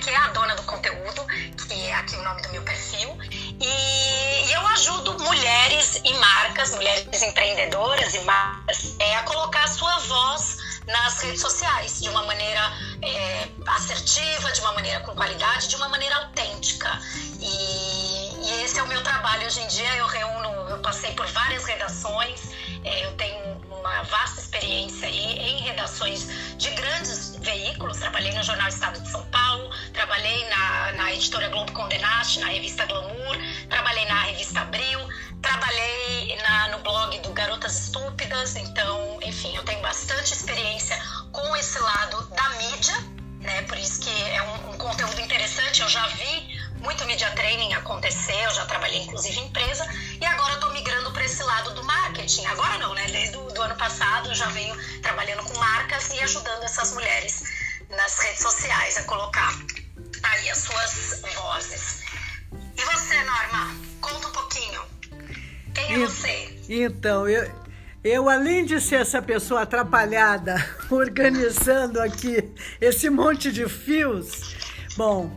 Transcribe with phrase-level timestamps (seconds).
[0.00, 3.16] que é a dona do conteúdo, que é aqui o nome do meu perfil.
[3.60, 9.98] E, eu ajudo mulheres e marcas, mulheres empreendedoras e marcas, é, a colocar a sua
[9.98, 15.76] voz nas redes sociais de uma maneira é, assertiva, de uma maneira com qualidade, de
[15.76, 16.98] uma maneira autêntica.
[17.38, 19.96] E, e, esse é o meu trabalho hoje em dia.
[19.96, 22.40] Eu reúno, eu passei por várias redações,
[22.84, 27.98] é, eu tenho uma vasta experiência aí em redações de grandes veículos.
[27.98, 29.39] Trabalhei no Jornal Estado de São Paulo,
[30.10, 33.36] trabalhei na, na editora Globo Condenaste, na revista Glamour,
[33.68, 34.98] trabalhei na revista Abril,
[35.40, 38.56] trabalhei na, no blog do Garotas Estúpidas.
[38.56, 42.94] Então, enfim, eu tenho bastante experiência com esse lado da mídia,
[43.38, 43.62] né?
[43.62, 45.80] Por isso que é um, um conteúdo interessante.
[45.80, 49.86] Eu já vi muito media training acontecer, eu já trabalhei inclusive em empresa
[50.20, 52.46] e agora tô migrando para esse lado do marketing.
[52.46, 53.06] Agora não, né?
[53.06, 57.44] Desde o do ano passado eu já venho trabalhando com marcas e ajudando essas mulheres
[57.90, 59.54] nas redes sociais a colocar
[60.22, 62.02] aí as suas vozes.
[62.76, 63.74] E você, Norma?
[64.00, 64.82] Conta um pouquinho.
[65.74, 66.58] Quem é e, você?
[66.68, 67.50] Então, eu,
[68.02, 70.56] eu, além de ser essa pessoa atrapalhada,
[70.90, 74.56] organizando aqui esse monte de fios,
[74.96, 75.30] bom,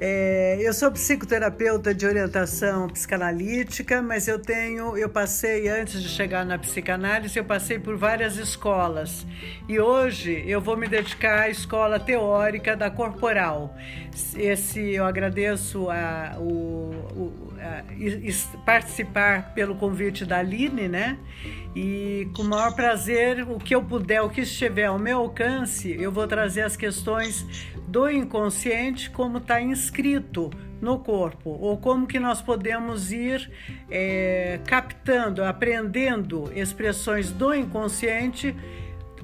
[0.00, 6.44] é, eu sou psicoterapeuta de orientação psicanalítica, mas eu tenho, eu passei antes de chegar
[6.44, 9.26] na psicanálise, eu passei por várias escolas
[9.68, 13.76] e hoje eu vou me dedicar à escola teórica da corporal.
[14.36, 21.18] Esse eu agradeço a, o, o a, participar pelo convite da Aline, né?
[21.74, 25.96] E com o maior prazer, o que eu puder, o que estiver ao meu alcance,
[26.00, 27.46] eu vou trazer as questões
[27.88, 30.50] do inconsciente como está inscrito
[30.80, 33.50] no corpo ou como que nós podemos ir
[33.90, 38.54] é, captando, aprendendo expressões do inconsciente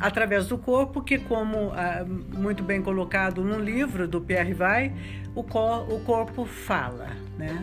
[0.01, 4.93] através do corpo, que como ah, muito bem colocado no livro do Pierre Vai,
[5.35, 7.57] o, cor, o corpo fala, né?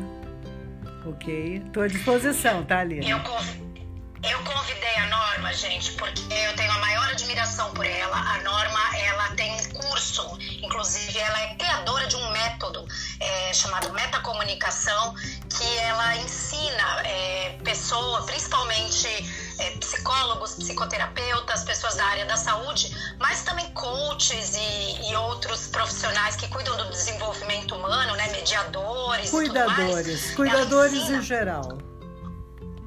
[1.06, 1.64] Ok?
[1.66, 3.10] Estou à disposição, tá, Aline?
[3.10, 3.20] Eu,
[4.24, 8.18] eu convidei a Norma, gente, porque eu tenho a maior admiração por ela.
[8.18, 12.88] A Norma, ela tem um curso, inclusive ela é criadora de um método
[13.20, 15.16] é, chamado metacomunicação,
[15.50, 19.08] que ela ensina é, pessoas, principalmente
[19.58, 26.36] é, psicólogos, psicoterapeutas, pessoas da área da saúde, mas também coaches e, e outros profissionais
[26.36, 31.80] que cuidam do desenvolvimento humano, né, mediadores, cuidadores, cuidadores em geral.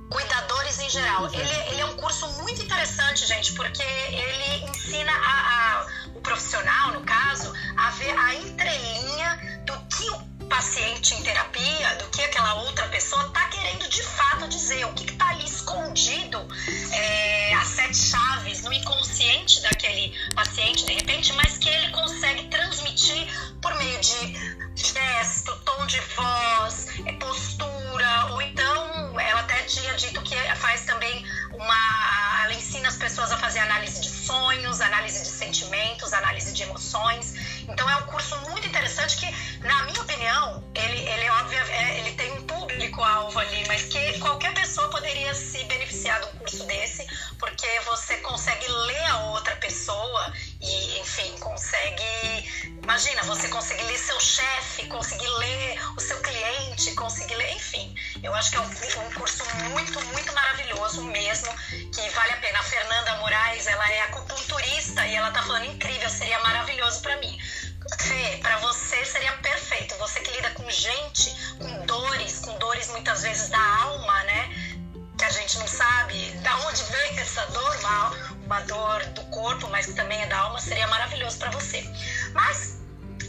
[0.08, 1.26] Cuidadores em geral.
[1.32, 6.92] Ele, ele, é um curso muito interessante, gente, porque ele ensina a, a, o profissional,
[6.92, 12.54] no caso, a ver a entrelinha do que o paciente em terapia, do que aquela
[12.54, 16.46] outra pessoa está querendo de fato dizer, o que está ali escondido,
[16.92, 23.26] é, as sete chaves no inconsciente daquele paciente, de repente, mas que ele consegue transmitir
[23.60, 30.20] por meio de gesto, tom de voz, é, postura, ou então ela até tinha dito
[30.22, 32.44] que faz também uma.
[32.44, 37.34] Ela ensina as pessoas a fazer análise de sonhos, análise de sentimentos, análise de emoções.
[37.68, 42.12] Então é um curso muito interessante que, na minha opinião, ele, ele óbvio, é, ele
[42.12, 47.06] tem um público-alvo ali, mas que qualquer pessoa poderia se beneficiar de um curso desse,
[47.38, 52.02] porque você consegue ler a outra pessoa e, enfim, consegue.
[52.82, 57.94] Imagina, você conseguir ler seu chefe, conseguir ler o seu cliente, conseguir ler, enfim.
[58.24, 62.58] Eu acho que é um, um curso muito, muito maravilhoso mesmo, que vale a pena.
[62.58, 67.38] A Fernanda Moraes, ela é acupunturista e ela tá falando incrível, seria maravilhoso para mim.
[67.98, 69.94] Fê, para você seria perfeito.
[69.96, 74.72] Você que lida com gente, com dores, com dores muitas vezes da alma, né?
[75.18, 78.10] Que a gente não sabe da onde vem essa dor, uma,
[78.46, 81.84] uma dor do corpo, mas que também é da alma, seria maravilhoso para você.
[82.32, 82.83] Mas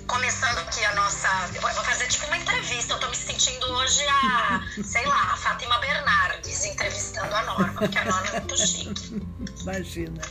[0.08, 1.30] começando aqui a nossa.
[1.60, 2.94] Vou fazer tipo uma entrevista.
[2.94, 7.98] Eu tô me sentindo hoje a, sei lá, a Fátima Bernardes entrevistando a Norma, porque
[7.98, 9.22] a Norma é muito chique.
[9.62, 10.22] Imagina.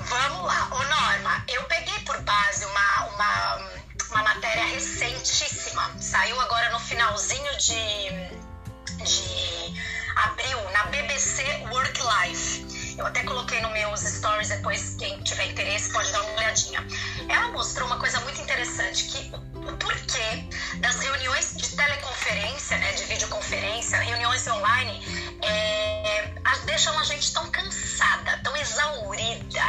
[0.00, 0.68] Vamos lá.
[0.70, 3.70] Ô, Norma, eu peguei por base uma, uma,
[4.10, 5.90] uma matéria recentíssima.
[6.00, 9.80] Saiu agora no finalzinho de, de
[10.16, 12.77] abril, na BBC Work Life.
[12.98, 16.84] Eu até coloquei nos meus stories depois, quem tiver interesse pode dar uma olhadinha.
[17.28, 20.48] Ela mostrou uma coisa muito interessante, que o porquê
[20.80, 25.00] das reuniões de teleconferência, né, de videoconferência, reuniões online,
[25.42, 25.88] é,
[26.78, 29.64] deixam a gente tão cansada, tão exaurida,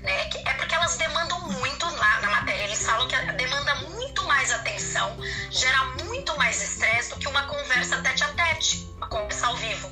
[0.00, 0.30] né?
[0.44, 2.64] É porque elas demandam muito na, na matéria.
[2.64, 5.16] Eles falam que demanda muito mais atenção,
[5.50, 9.90] gera muito mais estresse do que uma conversa tete a tete, uma conversa ao vivo,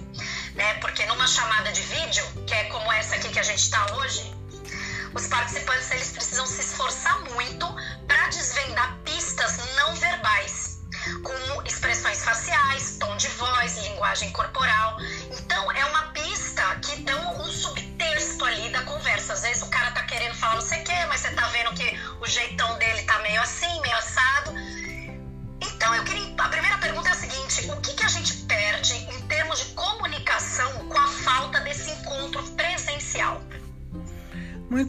[0.61, 0.75] né?
[0.75, 4.31] Porque numa chamada de vídeo, que é como essa aqui que a gente está hoje,
[5.15, 7.67] os participantes eles precisam se esforçar muito
[8.07, 10.81] para desvendar pistas não verbais,
[11.25, 14.99] como expressões faciais, tom de voz, linguagem corporal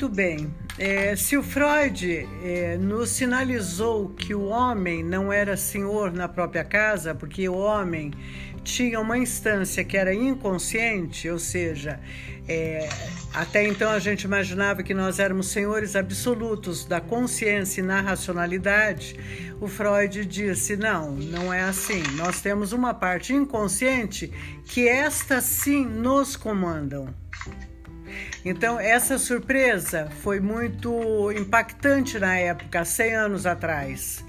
[0.01, 0.51] Muito bem.
[0.79, 6.63] É, se o Freud é, nos sinalizou que o homem não era senhor na própria
[6.63, 8.11] casa, porque o homem
[8.63, 11.99] tinha uma instância que era inconsciente, ou seja,
[12.47, 12.89] é,
[13.31, 19.15] até então a gente imaginava que nós éramos senhores absolutos da consciência e na racionalidade.
[19.61, 22.01] O Freud disse: não, não é assim.
[22.15, 24.33] Nós temos uma parte inconsciente
[24.65, 27.20] que esta sim nos comandam.
[28.43, 34.25] Então, essa surpresa foi muito impactante na época, 100 anos atrás.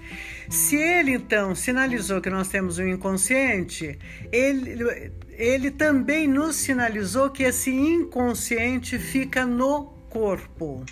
[0.50, 3.99] Se ele então sinalizou que nós temos um inconsciente,
[4.31, 10.85] ele, ele também nos sinalizou que esse inconsciente fica no corpo.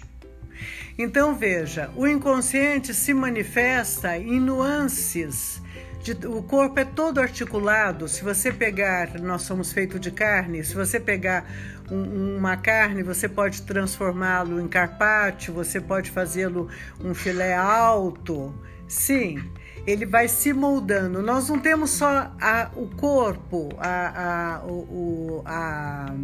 [0.99, 5.61] Então veja, o inconsciente se manifesta em nuances
[6.03, 8.09] de, o corpo é todo articulado.
[8.09, 11.47] Se você pegar, nós somos feitos de carne, se você pegar
[11.91, 16.69] um, uma carne, você pode transformá-lo em carpaccio, você pode fazê-lo
[17.03, 18.55] um filé alto.
[18.89, 19.43] Sim,
[19.87, 21.23] ele vai se moldando.
[21.23, 26.15] Nós não temos só a, o corpo, a, a, o, a,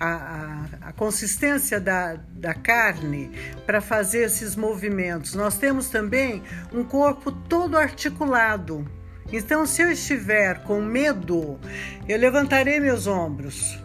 [0.00, 3.30] a, a, consistência da, da carne
[3.66, 5.34] para fazer esses movimentos.
[5.34, 6.42] Nós temos também
[6.72, 8.86] um corpo todo articulado.
[9.32, 11.58] Então, se eu estiver com medo,
[12.08, 13.81] eu levantarei meus ombros.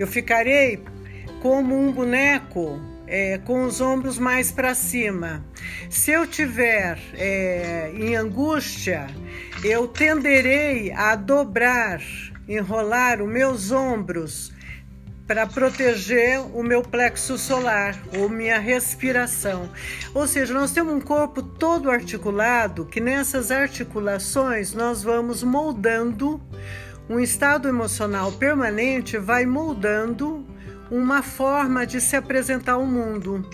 [0.00, 0.82] Eu ficarei
[1.42, 5.44] como um boneco é, com os ombros mais para cima.
[5.90, 9.08] Se eu tiver é, em angústia,
[9.62, 12.00] eu tenderei a dobrar,
[12.48, 14.54] enrolar os meus ombros
[15.26, 19.68] para proteger o meu plexo solar ou minha respiração.
[20.14, 26.40] Ou seja, nós temos um corpo todo articulado que nessas articulações nós vamos moldando
[27.10, 30.46] um estado emocional permanente, vai moldando
[30.88, 33.44] uma forma de se apresentar ao mundo.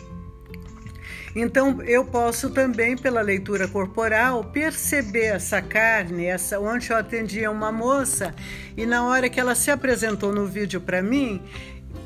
[1.35, 7.73] Então eu posso também, pela leitura corporal, perceber essa carne, essa ontem eu atendia uma
[7.73, 8.35] moça
[8.77, 11.43] e na hora que ela se apresentou no vídeo para mim,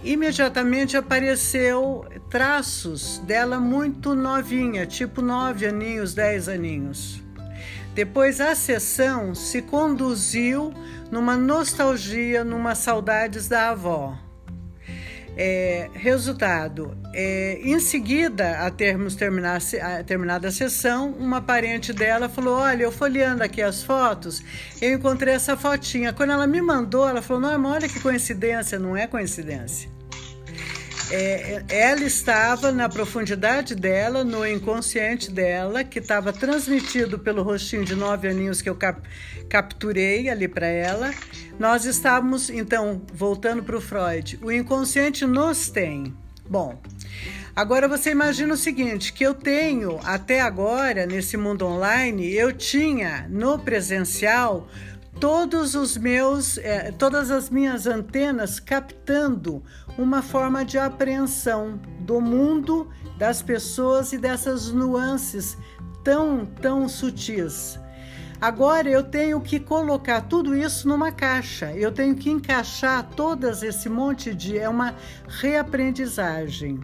[0.04, 7.20] imediatamente apareceu traços dela muito novinha, tipo nove aninhos, dez aninhos.
[7.92, 10.72] Depois a sessão se conduziu
[11.10, 14.16] numa nostalgia, numa saudades da avó.
[15.36, 22.28] É, resultado: é, em seguida, a termos terminar, a, terminada a sessão, uma parente dela
[22.28, 24.42] falou: Olha, eu folheando aqui as fotos,
[24.82, 26.12] eu encontrei essa fotinha.
[26.12, 29.99] Quando ela me mandou, ela falou: Não, olha que coincidência, não é coincidência.
[31.10, 37.96] É, ela estava na profundidade dela, no inconsciente dela, que estava transmitido pelo rostinho de
[37.96, 39.00] nove aninhos que eu cap
[39.48, 41.12] capturei ali para ela.
[41.58, 46.14] Nós estávamos, então, voltando para o Freud, o inconsciente nos tem.
[46.48, 46.80] Bom,
[47.54, 53.26] agora você imagina o seguinte: que eu tenho até agora, nesse mundo online, eu tinha
[53.28, 54.68] no presencial
[55.18, 59.62] todos os meus, eh, todas as minhas antenas captando
[60.00, 62.88] uma forma de apreensão do mundo,
[63.18, 65.56] das pessoas e dessas nuances
[66.02, 67.78] tão, tão sutis.
[68.40, 71.72] Agora eu tenho que colocar tudo isso numa caixa.
[71.72, 74.94] Eu tenho que encaixar todas esse monte de é uma
[75.28, 76.80] reaprendizagem.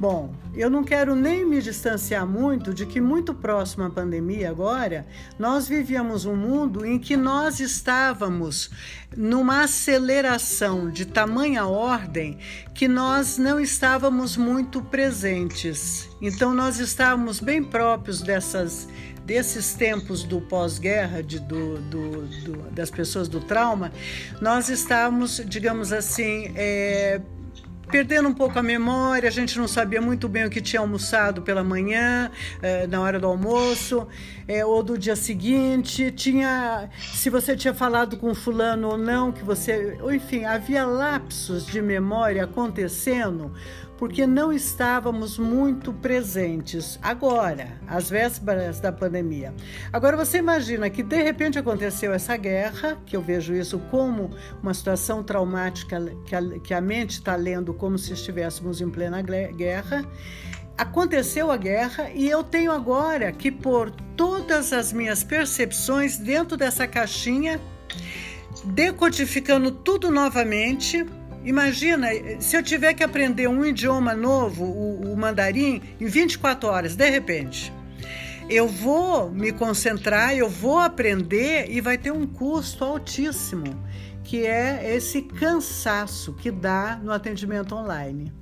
[0.00, 5.06] Bom, eu não quero nem me distanciar muito de que, muito próximo à pandemia agora,
[5.38, 8.70] nós vivíamos um mundo em que nós estávamos
[9.14, 12.38] numa aceleração de tamanha ordem
[12.74, 16.08] que nós não estávamos muito presentes.
[16.18, 18.88] Então, nós estávamos bem próprios dessas
[19.26, 23.92] desses tempos do pós-guerra, do, do, do, das pessoas do trauma,
[24.40, 27.20] nós estávamos, digamos assim, é,
[27.90, 31.42] perdendo um pouco a memória, a gente não sabia muito bem o que tinha almoçado
[31.42, 32.30] pela manhã,
[32.62, 34.06] eh, na hora do almoço,
[34.46, 39.42] eh, ou do dia seguinte, tinha se você tinha falado com fulano ou não, que
[39.42, 43.52] você, enfim, havia lapsos de memória acontecendo
[44.00, 49.52] porque não estávamos muito presentes agora, às vésperas da pandemia.
[49.92, 54.30] Agora você imagina que de repente aconteceu essa guerra, que eu vejo isso como
[54.62, 59.20] uma situação traumática que a, que a mente está lendo como se estivéssemos em plena
[59.20, 60.02] guerra.
[60.78, 66.88] Aconteceu a guerra e eu tenho agora que pôr todas as minhas percepções dentro dessa
[66.88, 67.60] caixinha
[68.64, 71.04] decodificando tudo novamente.
[71.44, 76.94] Imagina, se eu tiver que aprender um idioma novo, o, o mandarim, em 24 horas,
[76.94, 77.72] de repente.
[78.48, 83.80] Eu vou me concentrar, eu vou aprender e vai ter um custo altíssimo,
[84.24, 88.32] que é esse cansaço que dá no atendimento online.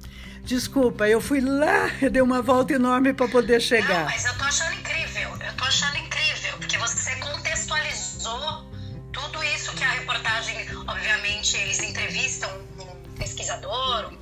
[0.43, 4.01] Desculpa, eu fui lá, eu dei uma volta enorme para poder chegar.
[4.01, 8.65] Não, mas eu tô achando incrível, eu tô achando incrível, porque você contextualizou
[9.13, 12.68] tudo isso que a reportagem, obviamente, eles entrevistam
[13.49, 14.13] pesquisador,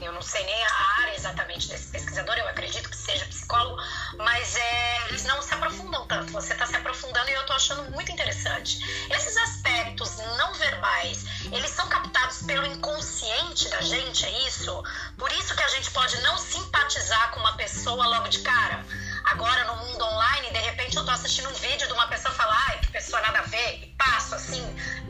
[0.00, 3.80] eu não sei nem a área exatamente desse pesquisador, eu acredito que seja psicólogo,
[4.16, 6.32] mas é, eles não se aprofundam tanto.
[6.32, 8.82] Você está se aprofundando e eu estou achando muito interessante.
[9.08, 14.82] Esses aspectos não verbais, eles são captados pelo inconsciente da gente, é isso?
[15.16, 18.84] Por isso que a gente pode não simpatizar com uma pessoa logo de cara.
[19.24, 22.60] Agora, no mundo online, de repente eu tô assistindo um vídeo de uma pessoa falar,
[22.68, 24.64] ai, que pessoa nada a ver, e passo assim.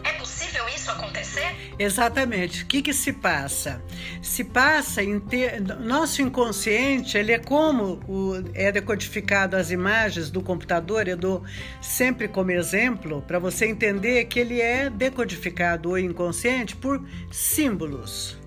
[0.05, 1.75] É possível isso acontecer?
[1.79, 2.65] Exatamente.
[2.65, 3.83] O que que se passa?
[4.21, 5.61] Se passa em ter...
[5.61, 8.35] Nosso inconsciente, ele é como o...
[8.55, 11.45] é decodificado as imagens do computador, eu dou
[11.81, 18.42] sempre como exemplo, para você entender que ele é decodificado o inconsciente por símbolos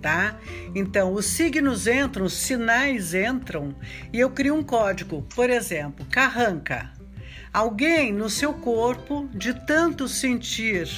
[0.00, 0.36] tá?
[0.74, 3.74] Então, os signos entram, os sinais entram
[4.12, 5.22] e eu crio um código.
[5.34, 6.90] Por exemplo, carranca.
[7.52, 10.88] Alguém no seu corpo, de tanto sentir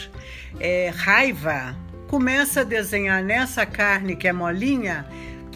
[0.61, 1.75] é, raiva,
[2.09, 5.07] começa a desenhar nessa carne que é molinha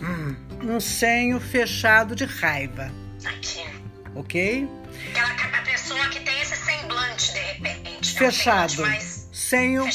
[0.02, 2.90] hum, um senho fechado de raiva.
[3.24, 3.64] Aqui.
[4.14, 4.68] Ok?
[5.14, 8.14] Aquela pessoa que tem esse semblante de repente.
[8.14, 8.86] Fechado.
[8.86, 9.15] É um
[9.46, 9.86] sem o...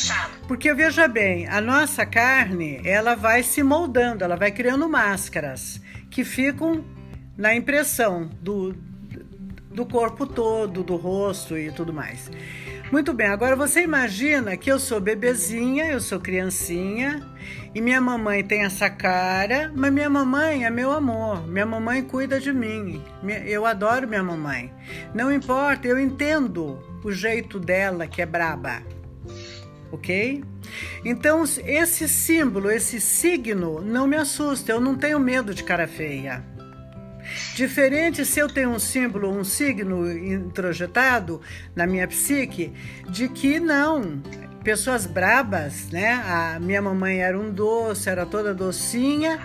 [0.47, 6.23] Porque veja bem, a nossa carne, ela vai se moldando, ela vai criando máscaras que
[6.23, 6.85] ficam
[7.37, 8.73] na impressão do,
[9.73, 12.31] do corpo todo, do rosto e tudo mais.
[12.93, 17.21] Muito bem, agora você imagina que eu sou bebezinha, eu sou criancinha
[17.75, 22.39] e minha mamãe tem essa cara, mas minha mamãe é meu amor, minha mamãe cuida
[22.39, 23.03] de mim,
[23.45, 24.73] eu adoro minha mamãe.
[25.13, 28.81] Não importa, eu entendo o jeito dela que é braba
[29.91, 30.43] ok?
[31.03, 36.43] Então, esse símbolo, esse signo não me assusta, eu não tenho medo de cara feia.
[37.55, 41.41] Diferente se eu tenho um símbolo, um signo introjetado
[41.75, 42.73] na minha psique,
[43.09, 44.21] de que não,
[44.63, 46.13] pessoas brabas, né?
[46.25, 49.39] A minha mamãe era um doce, era toda docinha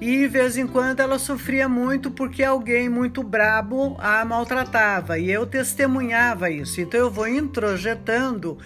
[0.00, 5.30] e de vez em quando ela sofria muito porque alguém muito brabo a maltratava e
[5.30, 6.80] eu testemunhava isso.
[6.80, 8.58] Então eu vou introjetando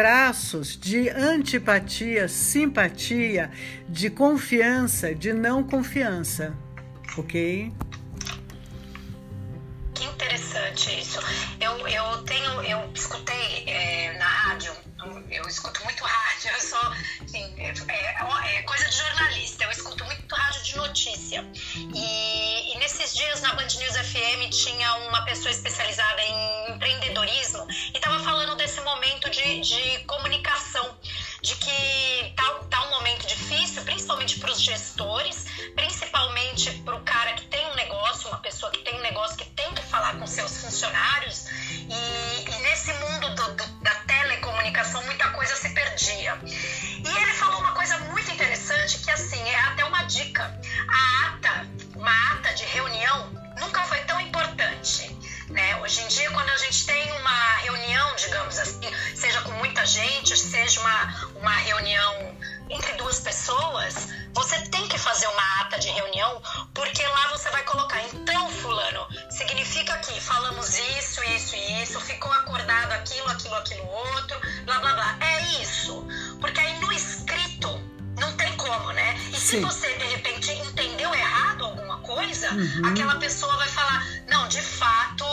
[0.00, 3.50] traços de antipatia, simpatia,
[3.86, 6.56] de confiança, de não confiança,
[7.18, 7.70] ok?
[9.94, 11.20] Que interessante isso.
[11.60, 14.72] Eu, eu tenho, eu escutei é, na rádio
[15.30, 16.92] eu escuto muito rádio, eu sou,
[17.24, 21.44] assim, é, é, é, coisa de jornalista, eu escuto muito rádio de notícia.
[21.74, 27.96] E, e, nesses dias na Band News FM tinha uma pessoa especializada em empreendedorismo e
[27.96, 30.98] estava falando desse momento de, de comunicação,
[31.40, 37.32] de que tá, tá um momento difícil, principalmente para os gestores, principalmente para o cara
[37.32, 40.26] que tem um negócio, uma pessoa que tem um negócio que tem que falar com
[40.26, 41.46] seus funcionários.
[41.70, 43.94] E, e nesse mundo do, do, da
[44.60, 46.38] comunicação, muita coisa se perdia.
[46.44, 50.60] E ele falou uma coisa muito interessante que assim, é até uma dica.
[50.88, 55.16] A ata, uma ata de reunião nunca foi tão importante.
[55.48, 55.76] Né?
[55.80, 58.80] Hoje em dia, quando a gente tem uma reunião, digamos assim,
[59.16, 62.36] seja com muita gente, seja uma, uma reunião
[62.68, 66.40] entre duas pessoas, você tem que fazer uma ata de reunião,
[66.72, 72.30] porque lá você vai colocar, então, fulano, significa que falamos isso, isso e isso, ficou
[72.32, 74.19] acordado aquilo, aquilo, aquilo outro,
[79.50, 79.58] Sim.
[79.58, 82.86] se você de repente entendeu errado alguma coisa, uhum.
[82.86, 85.24] aquela pessoa vai falar: não, de fato,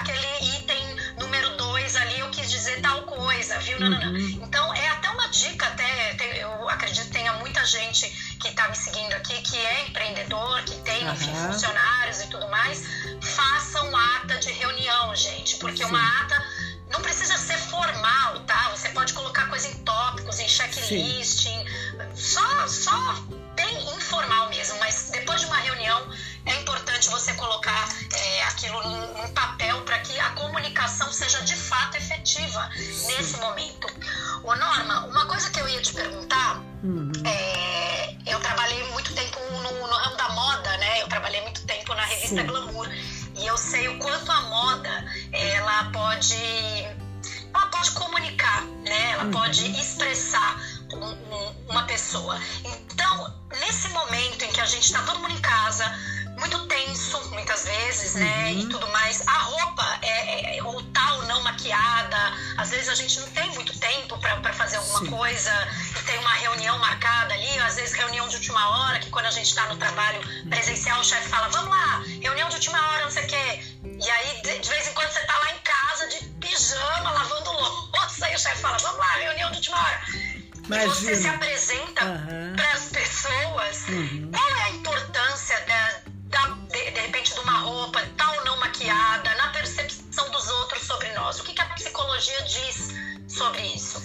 [0.00, 3.78] aquele item número dois ali eu quis dizer tal coisa, viu?
[3.78, 3.88] Uhum.
[3.88, 4.18] Não, não, não.
[4.18, 8.08] Então é até uma dica, até eu acredito que tenha muita gente
[8.40, 11.12] que está me seguindo aqui que é empreendedor, que tem uhum.
[11.12, 12.82] enfim, funcionários e tudo mais.
[13.20, 15.90] Façam ata de reunião, gente, porque Sim.
[15.90, 16.44] uma ata
[16.92, 18.70] não precisa ser formal, tá?
[18.70, 21.21] Você pode colocar coisa em tópicos, em checklist, em,
[69.52, 73.24] está no trabalho presencial, o chefe fala: vamos lá, reunião de última hora, não sei
[73.24, 73.62] o quê.
[73.84, 78.30] E aí, de, vez em quando, você tá lá em casa de pijama, lavando louça,
[78.30, 80.00] e o chefe fala: vamos lá, reunião de última hora.
[80.64, 80.84] Imagina.
[80.84, 82.56] E você se apresenta uhum.
[82.56, 83.88] para as pessoas.
[83.88, 84.30] Uhum.
[84.32, 88.56] Qual é a importância da, da, de, de, repente, de uma roupa tal ou não
[88.58, 91.40] maquiada, na percepção dos outros sobre nós?
[91.40, 92.90] O que, que a psicologia diz
[93.28, 94.02] sobre isso?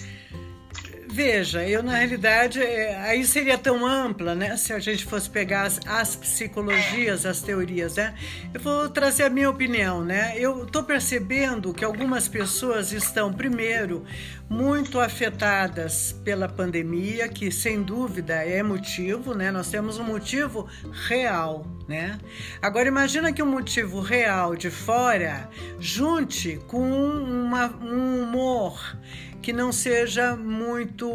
[1.18, 4.56] Veja, eu na realidade, é, aí seria tão ampla, né?
[4.56, 8.14] Se a gente fosse pegar as, as, psicologias, as teorias, né?
[8.54, 10.34] Eu vou trazer a minha opinião, né?
[10.36, 14.04] Eu estou percebendo que algumas pessoas estão, primeiro,
[14.48, 19.50] muito afetadas pela pandemia, que sem dúvida é motivo, né?
[19.50, 20.68] Nós temos um motivo
[21.08, 22.16] real, né?
[22.62, 28.96] Agora imagina que um motivo real de fora junte com uma, um humor
[29.42, 31.10] que não seja muito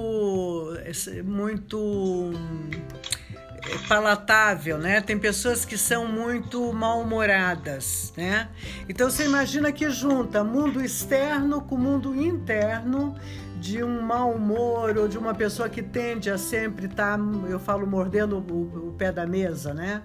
[1.24, 2.32] muito
[3.63, 5.01] eh, palatável, né?
[5.01, 8.50] Tem pessoas que são muito mal-humoradas, né?
[8.88, 13.15] Então você imagina que junta mundo externo com mundo interno
[13.63, 17.58] de um mau humor ou de uma pessoa que tende a sempre estar, tá, eu
[17.58, 20.01] falo, mordendo o, o pé da mesa, né?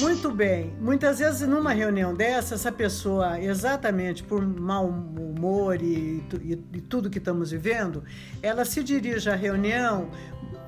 [0.00, 0.74] Muito bem.
[0.78, 7.08] Muitas vezes numa reunião dessa, essa pessoa, exatamente por mau humor e, e, e tudo
[7.08, 8.04] que estamos vivendo,
[8.42, 10.10] ela se dirige à reunião.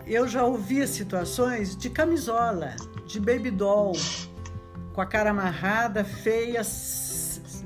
[0.06, 2.74] Eu já ouvi situações de camisola,
[3.06, 3.92] de baby doll,
[4.92, 6.62] com a cara amarrada, feia,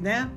[0.01, 0.31] né?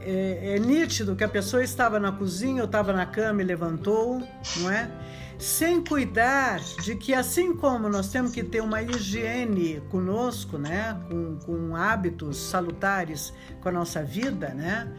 [0.00, 4.22] É, é nítido que a pessoa estava na cozinha ou estava na cama e levantou,
[4.56, 4.90] não é?
[5.38, 11.36] Sem cuidar de que, assim como nós temos que ter uma higiene conosco, né, com,
[11.36, 14.92] com hábitos salutares com a nossa vida, né,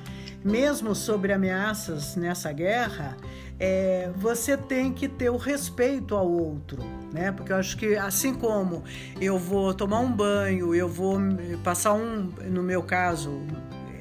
[0.43, 3.17] mesmo sobre ameaças nessa guerra,
[3.59, 7.29] é, você tem que ter o respeito ao outro, né?
[7.31, 8.83] Porque eu acho que assim como
[9.19, 11.19] eu vou tomar um banho, eu vou
[11.61, 13.41] passar um, no meu caso,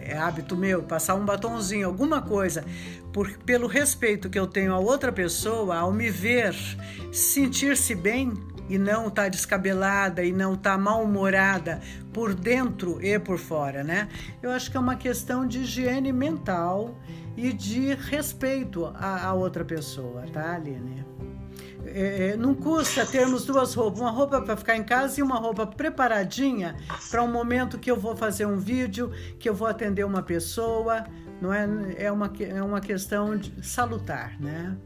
[0.09, 2.65] é hábito meu, passar um batonzinho, alguma coisa,
[3.13, 6.55] por, pelo respeito que eu tenho a outra pessoa, ao me ver
[7.13, 8.33] sentir-se bem
[8.69, 11.81] e não estar tá descabelada e não estar tá mal-humorada
[12.13, 14.09] por dentro e por fora, né?
[14.43, 16.95] Eu acho que é uma questão de higiene mental
[17.37, 21.05] e de respeito à, outra pessoa, tá, Aline?
[21.95, 25.39] É, é, não custa termos duas roupas, uma roupa para ficar em casa e uma
[25.39, 26.77] roupa preparadinha
[27.11, 31.07] para um momento que eu vou fazer um vídeo, que eu vou atender uma pessoa,
[31.41, 31.67] não é?
[31.97, 34.77] É uma, é uma questão salutar, né?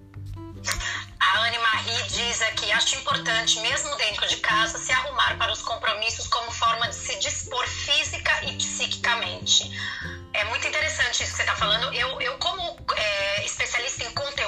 [1.18, 5.62] A Anne Marie diz aqui: acho importante, mesmo dentro de casa, se arrumar para os
[5.62, 9.70] compromissos como forma de se dispor física e psiquicamente.
[10.34, 11.92] É muito interessante isso que você está falando.
[11.94, 14.41] Eu, eu como é, especialista em conteúdo,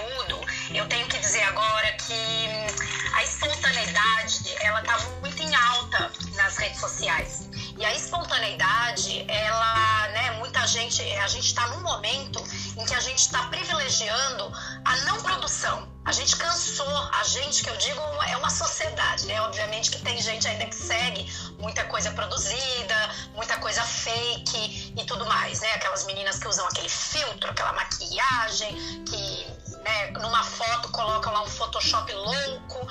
[6.84, 7.48] sociais.
[7.78, 12.42] E a espontaneidade, ela, né, muita gente, a gente está num momento
[12.76, 14.52] em que a gente está privilegiando
[14.84, 15.88] a não produção.
[16.04, 19.40] A gente cansou, a gente que eu digo é uma sociedade, né?
[19.40, 21.26] Obviamente que tem gente ainda que segue
[21.58, 25.72] muita coisa produzida, muita coisa fake e tudo mais, né?
[25.72, 29.46] Aquelas meninas que usam aquele filtro, aquela maquiagem, que
[29.82, 32.86] né, numa foto colocam lá um Photoshop louco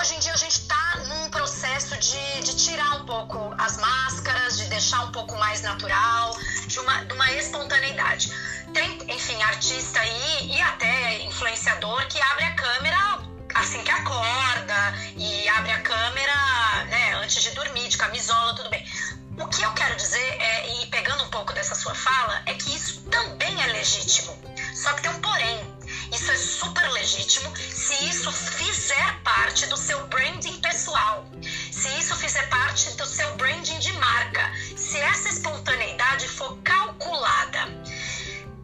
[0.00, 4.56] hoje em dia a gente está num processo de, de, tirar um pouco as máscaras,
[4.58, 8.32] de deixar um pouco mais natural, de uma, de uma espontaneidade.
[8.72, 15.48] Tem, enfim, artista aí e até influenciador que abre a câmera assim que acorda e
[15.48, 18.84] abre a câmera né, antes de dormir, de camisola, tudo bem.
[19.38, 22.42] O que eu quero dizer, é, e pegando um pouco dessa sua fala,
[27.08, 31.26] legítimo se isso fizer parte do seu branding pessoal,
[31.72, 37.60] se isso fizer parte do seu branding de marca, se essa espontaneidade for calculada.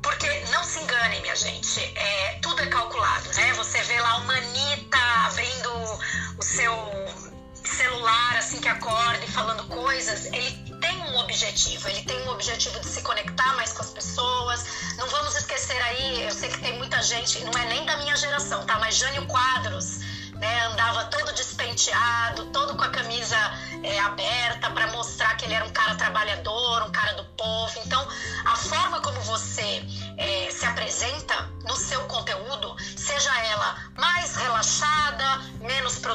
[0.02, 3.54] Porque não se enganem, minha gente, é, tudo é calculado, né?
[3.54, 5.70] Você vê lá uma Anitta abrindo
[6.36, 7.33] o seu
[7.84, 12.80] celular assim que acorda e falando coisas, ele tem um objetivo, ele tem um objetivo
[12.80, 14.64] de se conectar mais com as pessoas.
[14.96, 18.16] Não vamos esquecer aí, eu sei que tem muita gente, não é nem da minha
[18.16, 18.78] geração, tá?
[18.78, 19.98] Mas Jânio Quadros,
[20.32, 23.36] né, andava todo despenteado, todo com a camisa
[23.82, 27.80] é, aberta para mostrar que ele era um cara trabalhador, um cara do povo.
[27.84, 28.08] Então,
[28.46, 29.84] a forma como você
[30.16, 32.74] é, se apresenta no seu conteúdo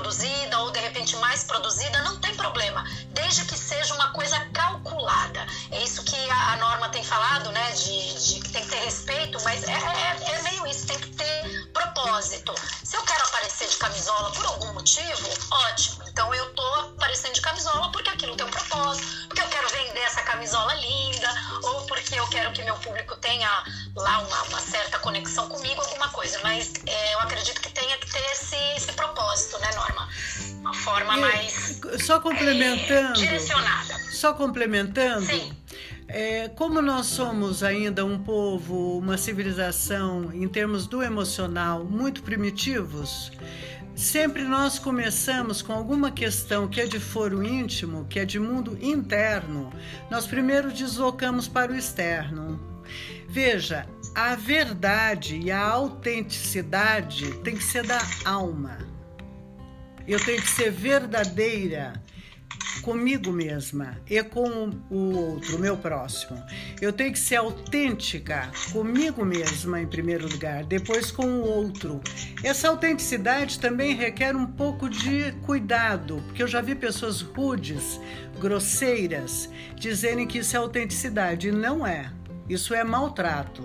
[0.10, 5.46] produzida ou de repente mais produzida, não tem problema, desde que seja uma coisa calculada.
[5.72, 7.72] É isso que a, a norma tem falado, né?
[7.72, 11.10] De, de, que tem que ter respeito, mas é, é, é meio isso, tem que
[11.10, 12.54] ter propósito.
[12.84, 16.04] Se eu quero aparecer de camisola por algum motivo, ótimo.
[16.08, 20.02] Então eu tô aparecendo de camisola porque aquilo tem um propósito, porque eu quero vender
[20.02, 21.34] essa camisola linda,
[21.64, 23.50] ou porque eu quero que meu público tenha
[23.96, 26.40] lá uma, uma certa conexão comigo, alguma coisa.
[26.44, 30.10] Mas é, eu acredito que tenha que ter esse, esse propósito, né, Norma?
[30.60, 31.82] Uma forma e, mais.
[32.04, 33.12] Só complementando.
[33.12, 33.98] É, direcionada.
[34.12, 35.26] Só complementando.
[35.26, 35.56] Sim.
[36.08, 43.32] É, como nós somos ainda um povo, uma civilização, em termos do emocional, muito primitivos,
[43.96, 48.76] sempre nós começamos com alguma questão que é de foro íntimo, que é de mundo
[48.82, 49.72] interno,
[50.10, 52.69] nós primeiro deslocamos para o externo.
[53.32, 58.80] Veja, a verdade e a autenticidade tem que ser da alma.
[60.08, 61.94] Eu tenho que ser verdadeira
[62.82, 66.44] comigo mesma e com o outro, o meu próximo.
[66.82, 72.02] Eu tenho que ser autêntica comigo mesma em primeiro lugar, depois com o outro.
[72.44, 78.02] Essa autenticidade também requer um pouco de cuidado, porque eu já vi pessoas rudes,
[78.40, 82.12] grosseiras, dizerem que isso é autenticidade e não é.
[82.50, 83.64] Isso é maltrato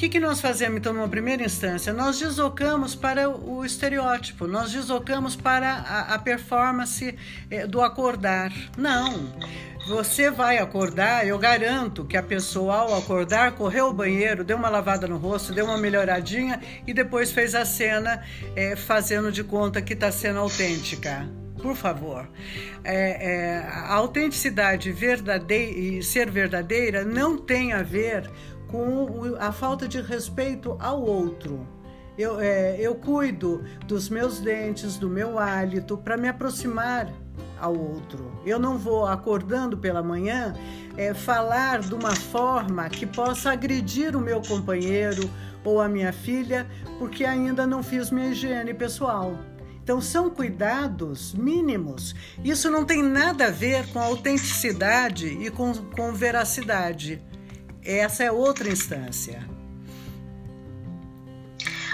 [0.00, 1.92] que, que nós fazemos então numa primeira instância?
[1.92, 7.14] Nós deslocamos para o estereótipo, nós deslocamos para a, a performance
[7.50, 8.50] eh, do acordar.
[8.78, 9.30] Não.
[9.86, 14.70] Você vai acordar, eu garanto que a pessoa ao acordar correu ao banheiro, deu uma
[14.70, 18.24] lavada no rosto, deu uma melhoradinha e depois fez a cena
[18.56, 21.28] eh, fazendo de conta que está sendo autêntica
[21.60, 22.28] por favor.
[22.82, 28.30] É, é, a autenticidade verdadeira e ser verdadeira não tem a ver
[28.66, 31.66] com a falta de respeito ao outro.
[32.16, 37.10] Eu, é, eu cuido dos meus dentes, do meu hálito, para me aproximar
[37.58, 38.32] ao outro.
[38.44, 40.54] Eu não vou acordando pela manhã
[40.96, 45.30] é, falar de uma forma que possa agredir o meu companheiro
[45.64, 46.66] ou a minha filha,
[46.98, 49.38] porque ainda não fiz minha higiene pessoal.
[49.90, 52.14] Então, são cuidados mínimos.
[52.44, 57.20] Isso não tem nada a ver com autenticidade e com, com veracidade.
[57.84, 59.44] Essa é outra instância.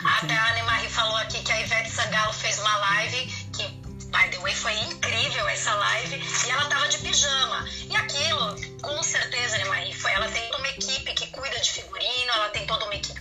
[0.05, 3.67] Até a Anne Marie falou aqui que a Ivete Sangalo fez uma live que,
[4.09, 7.67] by the way, foi incrível essa live e ela tava de pijama.
[7.89, 11.71] E aquilo, com certeza, Anne Marie, foi, ela tem toda uma equipe que cuida de
[11.71, 13.21] figurino, ela tem toda uma equipe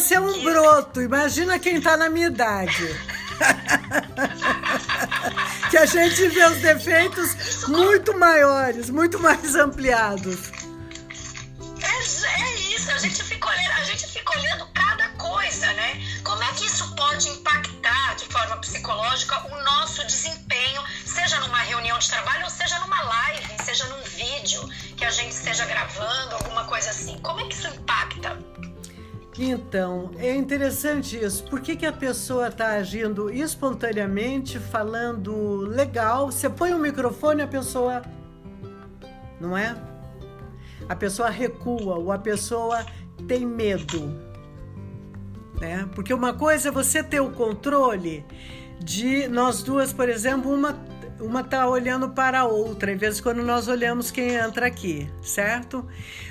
[0.00, 0.42] você é um que...
[0.42, 1.02] broto.
[1.02, 2.96] Imagina quem tá na minha idade.
[5.70, 10.49] que a gente vê os defeitos muito maiores, muito mais ampliados.
[30.60, 31.42] Interessante isso.
[31.44, 36.30] Por que, que a pessoa está agindo espontaneamente, falando legal?
[36.30, 38.02] Você põe o um microfone, a pessoa.
[39.40, 39.74] Não é?
[40.86, 42.84] A pessoa recua, ou a pessoa
[43.26, 44.20] tem medo.
[45.58, 45.88] Né?
[45.94, 48.22] Porque uma coisa é você ter o controle
[48.78, 50.74] de nós duas, por exemplo, uma
[51.20, 55.08] uma tá olhando para a outra, em vez de quando nós olhamos quem entra aqui,
[55.22, 55.86] certo?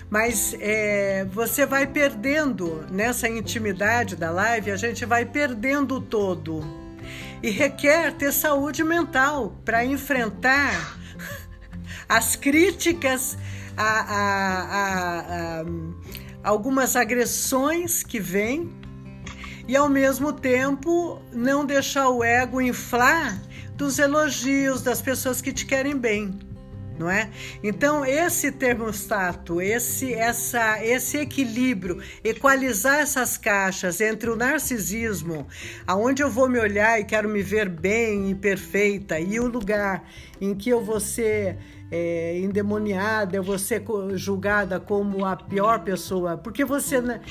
[0.09, 6.63] Mas é, você vai perdendo nessa intimidade da live, a gente vai perdendo o todo.
[7.41, 10.97] E requer ter saúde mental para enfrentar
[12.09, 13.37] as críticas,
[13.77, 15.65] a, a, a
[16.43, 18.69] algumas agressões que vêm
[19.67, 23.39] e ao mesmo tempo não deixar o ego inflar
[23.79, 26.37] dos elogios das pessoas que te querem bem.
[26.99, 27.29] não é?
[27.63, 35.47] Então esse termostato, esse essa esse equilíbrio, equalizar essas caixas entre o narcisismo,
[35.87, 40.03] aonde eu vou me olhar e quero me ver bem e perfeita, e o lugar
[40.41, 41.57] em que eu vou ser
[41.89, 43.81] é, endemoniada, eu vou ser
[44.15, 47.21] julgada como a pior pessoa, porque você na,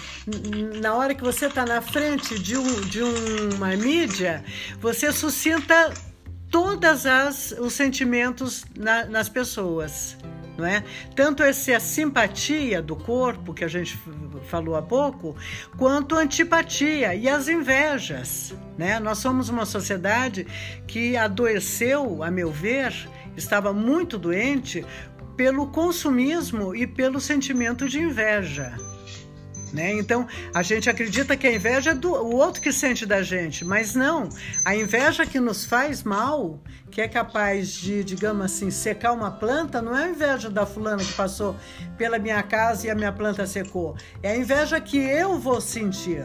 [0.81, 4.43] na hora que você está na frente de, um, de uma mídia,
[4.81, 5.93] você suscita
[6.51, 10.17] todas as os sentimentos na, nas pessoas,
[10.57, 10.83] não é?
[11.15, 13.99] Tanto essa simpatia do corpo que a gente
[14.49, 15.37] falou há pouco,
[15.77, 18.99] quanto a antipatia e as invejas, né?
[18.99, 20.47] Nós somos uma sociedade
[20.87, 22.93] que adoeceu, a meu ver,
[23.37, 24.85] estava muito doente
[25.37, 28.77] pelo consumismo e pelo sentimento de inveja.
[29.73, 29.93] Né?
[29.93, 33.65] Então a gente acredita que a inveja é do o outro que sente da gente,
[33.65, 34.29] mas não.
[34.65, 36.59] A inveja que nos faz mal,
[36.91, 41.05] que é capaz de, digamos assim, secar uma planta, não é a inveja da fulana
[41.05, 41.55] que passou
[41.97, 43.97] pela minha casa e a minha planta secou.
[44.23, 46.25] É a inveja que eu vou sentir.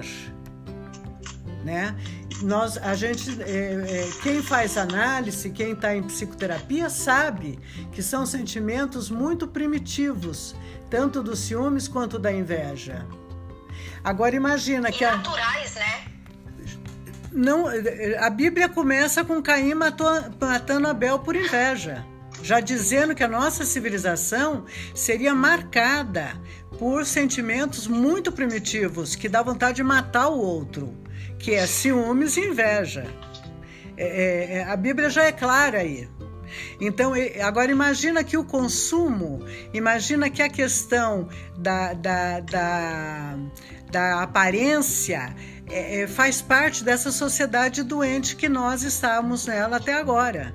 [1.65, 1.95] Né?
[2.41, 7.58] Nós, a gente, é, é, quem faz análise, quem está em psicoterapia, sabe
[7.91, 10.56] que são sentimentos muito primitivos,
[10.89, 13.06] tanto dos ciúmes quanto da inveja.
[14.03, 16.07] Agora imagina que a naturais, né?
[17.31, 17.65] Não,
[18.19, 20.07] a Bíblia começa com Caim matou,
[20.39, 22.05] matando Abel por inveja,
[22.43, 26.39] já dizendo que a nossa civilização seria marcada
[26.77, 30.95] por sentimentos muito primitivos que dá vontade de matar o outro,
[31.39, 33.07] que é ciúmes e inveja.
[33.97, 36.07] É, é, é a Bíblia já é clara aí.
[36.80, 43.36] Então, agora imagina que o consumo, imagina que a questão da, da, da,
[43.92, 45.36] da aparência
[45.70, 50.54] é, é, faz parte dessa sociedade doente que nós estamos nela até agora.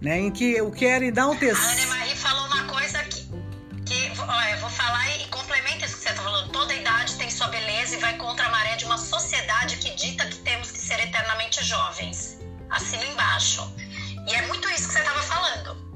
[0.00, 0.18] Né?
[0.18, 1.66] Em que o querem dar um tecido.
[1.66, 3.28] A Ana Marie falou uma coisa que,
[3.84, 4.12] que
[4.60, 6.52] vou falar e complementa isso que você está falando.
[6.52, 10.26] Toda idade tem sua beleza e vai contra a maré de uma sociedade que dita
[10.26, 12.38] que temos que ser eternamente jovens.
[12.70, 13.62] Assina embaixo.
[14.30, 15.90] E é muito isso que você estava falando.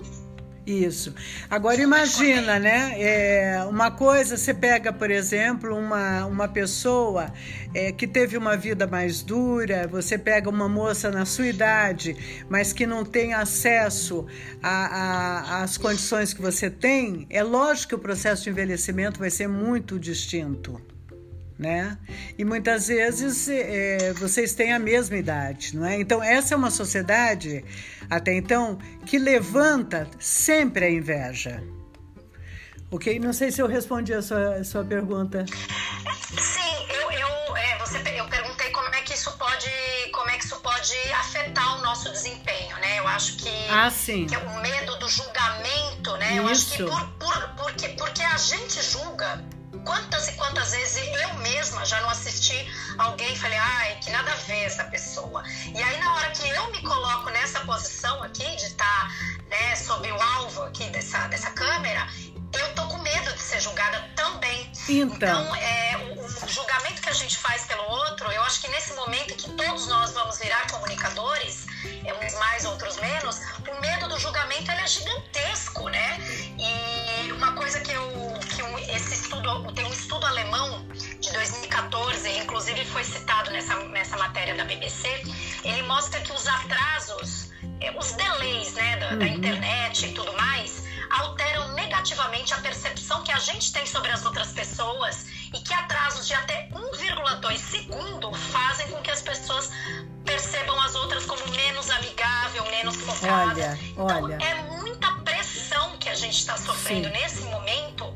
[0.66, 1.14] Isso.
[1.50, 2.94] Agora imagina, né?
[2.98, 7.30] É, uma coisa, você pega, por exemplo, uma, uma pessoa
[7.74, 12.72] é, que teve uma vida mais dura, você pega uma moça na sua idade, mas
[12.72, 14.26] que não tem acesso
[14.62, 19.98] às condições que você tem, é lógico que o processo de envelhecimento vai ser muito
[19.98, 20.80] distinto
[21.58, 21.96] né?
[22.36, 25.98] E muitas vezes é, vocês têm a mesma idade, não é?
[26.00, 27.64] Então essa é uma sociedade
[28.10, 31.62] até então que levanta sempre a inveja.
[32.90, 33.18] Ok?
[33.18, 35.44] Não sei se eu respondi a sua, a sua pergunta.
[36.38, 39.70] Sim, eu, eu, é, você, eu perguntei como é que isso pode,
[40.12, 42.98] como é que isso pode afetar o nosso desempenho, né?
[42.98, 44.26] Eu acho que, ah, sim.
[44.26, 46.34] que é o medo do julgamento, né?
[46.34, 46.36] Isso.
[46.36, 49.42] Eu acho que por, por, porque, porque a gente julga
[49.84, 52.66] Quantas e quantas vezes eu mesma já não assisti
[52.98, 55.42] alguém e falei, ai, que nada a ver essa pessoa.
[55.74, 59.10] E aí, na hora que eu me coloco nessa posição aqui, de estar tá,
[59.48, 62.06] né, sob o alvo aqui dessa, dessa câmera,
[62.58, 64.70] eu tô com medo de ser julgada também.
[64.88, 68.68] Então, então é, o, o, julgamento que a gente faz pelo outro, eu acho que
[68.68, 71.66] nesse momento que todos nós vamos virar comunicadores,
[72.22, 76.18] uns mais, outros menos, o medo do julgamento é gigantesco, né?
[79.44, 80.86] Estudo, tem um estudo alemão
[81.20, 85.08] de 2014, inclusive foi citado nessa, nessa matéria da BBC,
[85.64, 89.18] ele mostra que os atrasos, é, os delays né, da, uhum.
[89.18, 94.24] da internet e tudo mais, alteram negativamente a percepção que a gente tem sobre as
[94.24, 99.70] outras pessoas e que atrasos de até 1,2 segundo fazem com que as pessoas
[100.24, 103.52] percebam as outras como menos amigável, menos focada.
[103.52, 104.38] Olha, então, olha.
[104.42, 107.14] é muita pressão que a gente está sofrendo Sim.
[107.14, 108.12] nesse momento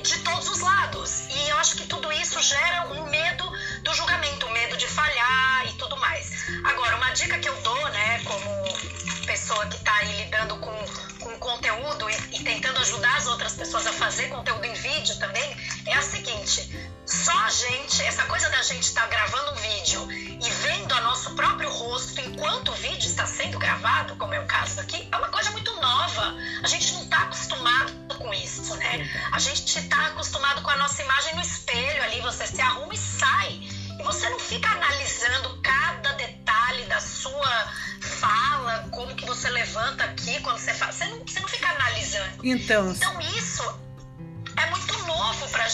[0.00, 1.26] de todos os lados.
[1.30, 3.50] E eu acho que tudo isso gera um medo
[3.82, 6.48] do julgamento, um medo de falhar e tudo mais.
[6.64, 10.74] Agora, uma dica que eu dou, né, como pessoa que está aí lidando com,
[11.20, 15.56] com conteúdo e, e tentando ajudar as outras pessoas a fazer conteúdo em vídeo também,
[15.86, 16.70] é a seguinte:
[17.06, 21.00] só a gente, essa coisa da gente estar tá gravando um vídeo e vendo a
[21.02, 25.16] nosso próprio rosto enquanto o vídeo está sendo gravado, como é o caso aqui, é
[25.16, 26.34] uma coisa muito nova.
[26.64, 29.08] A gente não está acostumado com isso, né?
[29.30, 32.98] A gente está acostumado com a nossa imagem no espelho ali, você se arruma e
[32.98, 33.52] sai.
[33.98, 40.40] E você não fica analisando cada detalhe da sua fala, como que você levanta aqui
[40.40, 40.92] quando você fala.
[40.92, 42.40] Você não, você não fica analisando.
[42.42, 43.35] Então, então isso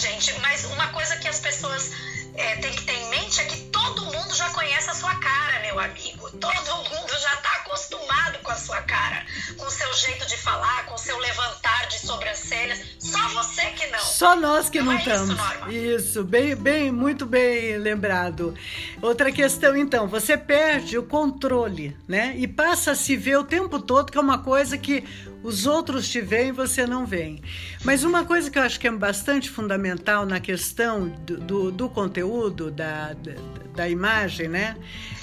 [0.03, 1.93] gente, mas uma coisa que as pessoas
[2.35, 5.61] é, têm que ter em mente é que todo mundo já conhece a sua cara,
[5.61, 6.29] meu amigo.
[6.38, 8.22] Todo mundo já está acostumado
[8.53, 9.25] a sua cara,
[9.57, 12.81] com o seu jeito de falar, com o seu levantar de sobrancelhas.
[12.99, 13.99] Só você que não.
[13.99, 15.35] Só nós que não, não é estamos.
[15.69, 18.55] Isso, isso, bem, bem, muito bem lembrado.
[19.01, 22.35] Outra questão, então, você perde o controle, né?
[22.37, 25.05] E passa a se ver o tempo todo, que é uma coisa que
[25.43, 27.43] os outros te veem, você não vem.
[27.85, 31.88] Mas uma coisa que eu acho que é bastante fundamental na questão do, do, do
[31.88, 33.33] conteúdo, da, da,
[33.75, 34.77] da imagem, né?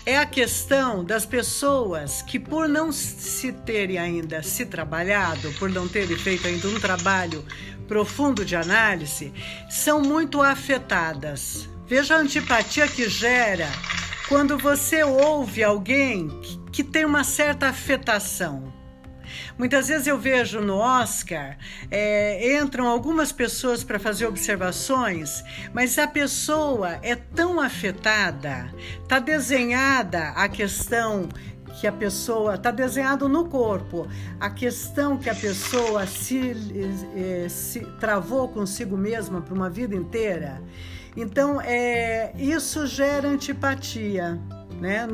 [0.06, 5.88] É a questão das pessoas que, por não se terem ainda se trabalhado, por não
[5.88, 7.46] terem feito ainda um trabalho
[7.88, 9.34] profundo de análise,
[9.70, 11.68] são muito afetadas.
[11.88, 13.68] Veja a antipatia que gera
[14.28, 18.79] quando você ouve alguém que, que tem uma certa afetação.
[19.58, 21.58] Muitas vezes eu vejo no Oscar,
[21.90, 30.30] é, entram algumas pessoas para fazer observações, mas a pessoa é tão afetada, está desenhada
[30.30, 31.30] a questão
[31.80, 34.08] que a pessoa está desenhado no corpo,
[34.40, 36.54] a questão que a pessoa se,
[37.16, 40.62] é, se travou consigo mesma por uma vida inteira.
[41.16, 44.40] Então, é, isso gera antipatia.
[44.80, 45.06] Né?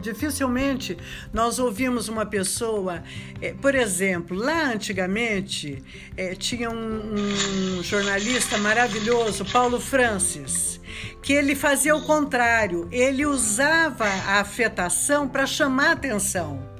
[0.00, 0.96] Dificilmente
[1.32, 3.02] nós ouvimos uma pessoa,
[3.42, 5.82] é, por exemplo, lá antigamente
[6.16, 10.80] é, tinha um, um, jornalista maravilhoso, Paulo Francis,
[11.20, 16.70] que ele fazia o contrário, ele usava a afetação para chamar atenção.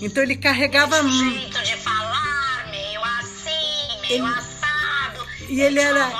[0.00, 0.98] Então ele carregava.
[0.98, 5.26] Esse jeito de falar, meio assim, meio ele, assado.
[5.48, 6.10] E ele, ele era.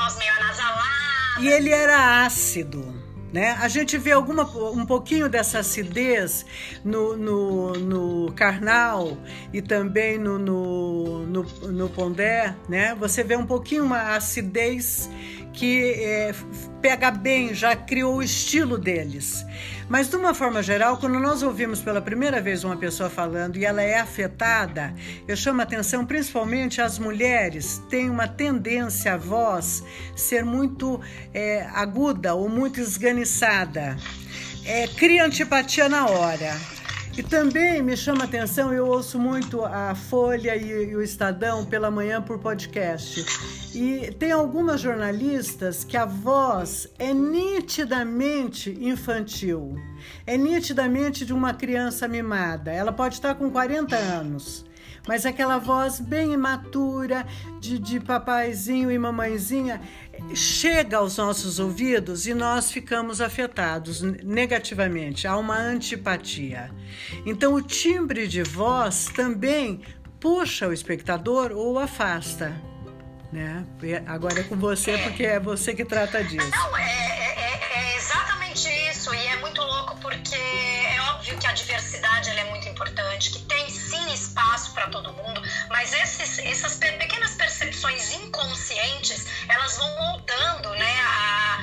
[1.40, 3.09] E ele era ácido.
[3.32, 3.56] Né?
[3.60, 6.44] A gente vê alguma, um pouquinho dessa acidez
[6.84, 9.16] no, no, no carnal
[9.52, 12.54] e também no, no, no, no pondé.
[12.68, 12.94] Né?
[12.96, 15.08] Você vê um pouquinho uma acidez
[15.52, 16.34] que é,
[16.80, 19.44] pega bem, já criou o estilo deles.
[19.88, 23.64] Mas de uma forma geral, quando nós ouvimos pela primeira vez uma pessoa falando e
[23.64, 24.94] ela é afetada,
[25.26, 29.82] eu chamo a atenção principalmente as mulheres têm uma tendência a voz
[30.14, 31.00] ser muito
[31.34, 33.96] é, aguda ou muito esganiçada.
[34.64, 36.79] É, cria antipatia na hora.
[37.20, 41.90] E também me chama atenção, eu ouço muito a Folha e, e, o Estadão pela
[41.90, 43.22] manhã por podcast.
[43.74, 49.78] E tem algumas jornalistas que a voz é nitidamente infantil,
[50.26, 52.72] é nitidamente de uma criança mimada.
[52.72, 54.64] Ela pode estar com 40 anos
[55.06, 57.26] mas aquela voz bem imatura
[57.60, 59.80] de, de papaizinho e mamãezinha
[60.34, 66.70] chega aos nossos ouvidos e nós ficamos afetados negativamente, há uma antipatia.
[67.24, 69.80] Então, o timbre de voz também
[70.20, 72.54] puxa o espectador ou afasta.
[73.32, 73.64] Né?
[74.06, 76.50] Agora é com você, porque é você que trata disso.
[76.50, 81.52] Não, é, é, é exatamente isso, e é muito louco porque é óbvio que a
[81.52, 83.09] diversidade é muito importante,
[84.80, 91.00] para todo mundo, mas esses, essas pequenas percepções inconscientes elas vão moldando, né?
[91.02, 91.58] A,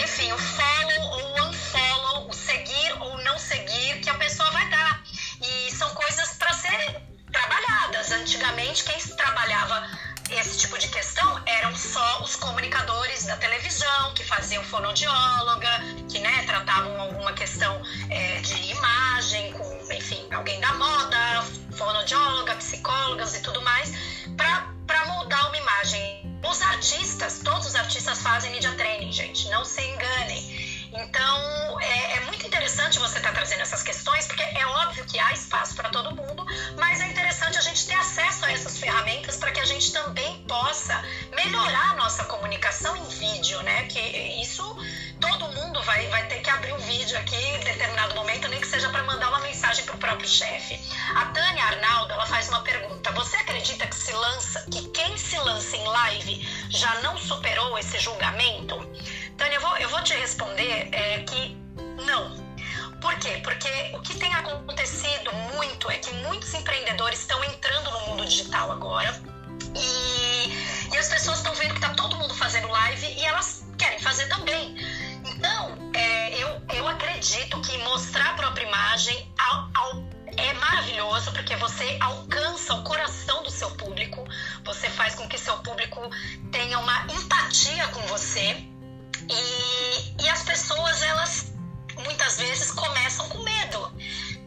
[0.00, 5.02] enfim, o follow ou unfollow, o seguir ou não seguir que a pessoa vai dar.
[5.40, 6.94] E são coisas para serem
[7.32, 8.12] trabalhadas.
[8.12, 9.88] Antigamente, quem trabalhava
[10.30, 15.68] esse tipo de questão eram só os comunicadores da televisão que faziam fonoaudióloga,
[16.08, 21.11] que né, tratavam alguma questão é, de imagem, com, enfim, alguém da moda,
[22.02, 23.92] fonoaudióloga, psicólogas e tudo mais,
[24.36, 29.80] para moldar uma imagem os artistas, todos os artistas fazem media training, gente, não se
[29.80, 30.88] enganem.
[30.92, 35.18] Então, é, é muito interessante você estar tá trazendo essas questões, porque é óbvio que
[35.18, 36.46] há espaço para todo mundo,
[36.78, 40.44] mas é interessante a gente ter acesso a essas ferramentas para que a gente também
[40.46, 41.02] possa
[41.34, 43.82] melhorar a nossa comunicação em vídeo, né?
[43.88, 43.98] Que
[44.40, 44.62] isso
[45.20, 48.68] todo mundo vai, vai ter que abrir um vídeo aqui em determinado momento, nem que
[48.68, 50.78] seja para mandar uma mensagem para o próprio chefe.
[51.16, 53.10] A Tânia Arnaldo, ela faz uma pergunta.
[53.10, 57.98] Você acredita que se lança, que quem se lança em live já não superou esse
[57.98, 58.76] julgamento?
[59.36, 61.60] Tânia, eu vou, eu vou te responder é, que
[62.06, 62.51] não.
[63.02, 63.40] Por quê?
[63.42, 68.70] Porque o que tem acontecido muito é que muitos empreendedores estão entrando no mundo digital
[68.70, 69.20] agora
[69.74, 73.98] e, e as pessoas estão vendo que está todo mundo fazendo live e elas querem
[73.98, 74.76] fazer também.
[75.26, 80.04] Então, é, eu, eu acredito que mostrar a própria imagem ao, ao,
[80.36, 84.24] é maravilhoso porque você alcança o coração do seu público,
[84.64, 86.00] você faz com que seu público
[86.52, 88.64] tenha uma empatia com você
[89.28, 91.51] e, e as pessoas, elas
[92.04, 93.92] muitas vezes começam com medo.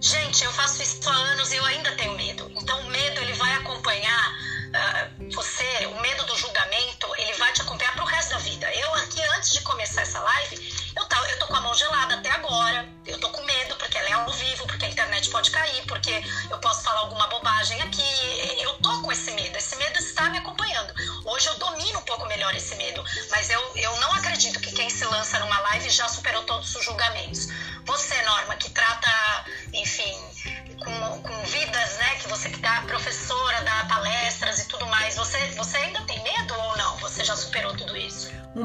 [0.01, 2.51] Gente, eu faço isso há anos e eu ainda tenho medo.
[2.55, 4.33] Então, o medo ele vai acompanhar
[4.75, 8.71] uh, você, o medo do julgamento, ele vai te acompanhar pro resto da vida.
[8.73, 12.15] Eu aqui, antes de começar essa live, eu, tá, eu tô com a mão gelada
[12.15, 12.87] até agora.
[13.05, 16.23] Eu tô com medo, porque ela é ao vivo, porque a internet pode cair, porque
[16.49, 18.61] eu posso falar alguma bobagem aqui.
[18.61, 19.57] Eu tô com esse medo.
[19.57, 20.93] Esse medo está me acompanhando.
[21.25, 23.03] Hoje eu domino um pouco melhor esse medo.
[23.31, 26.83] Mas eu, eu não acredito que quem se lança numa live já superou todos os
[26.83, 27.44] julgamentos.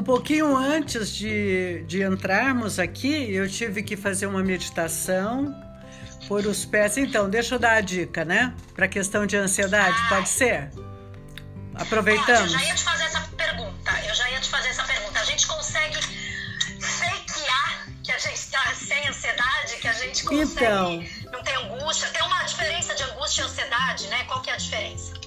[0.01, 5.55] Um pouquinho antes de, de entrarmos aqui, eu tive que fazer uma meditação
[6.27, 6.97] por os pés.
[6.97, 8.51] Então, deixa eu dar a dica, né?
[8.73, 10.71] Para questão de ansiedade, ah, pode ser?
[11.75, 12.51] Aproveitamos.
[12.51, 13.91] Pode, eu já ia te fazer essa pergunta.
[14.07, 15.19] Eu já ia te fazer essa pergunta.
[15.19, 15.99] A gente consegue
[16.79, 22.09] fakear que a gente está sem ansiedade, que a gente consegue então, não tem angústia?
[22.09, 24.23] Tem uma diferença de angústia e ansiedade, né?
[24.23, 25.20] Qual que é a diferença?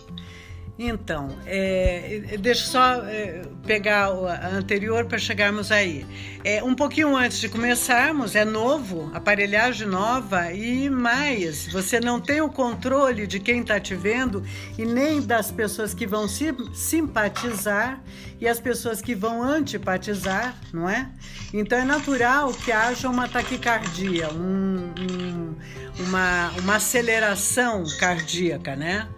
[0.77, 6.05] Então, é, deixa eu só é, pegar a anterior para chegarmos aí.
[6.43, 12.41] É, um pouquinho antes de começarmos, é novo, aparelhagem nova e mais, você não tem
[12.41, 14.43] o controle de quem está te vendo
[14.77, 18.03] e nem das pessoas que vão se, simpatizar
[18.41, 21.09] e as pessoas que vão antipatizar, não é?
[21.53, 25.55] Então é natural que haja uma taquicardia, um, um,
[26.01, 29.09] uma, uma aceleração cardíaca, né?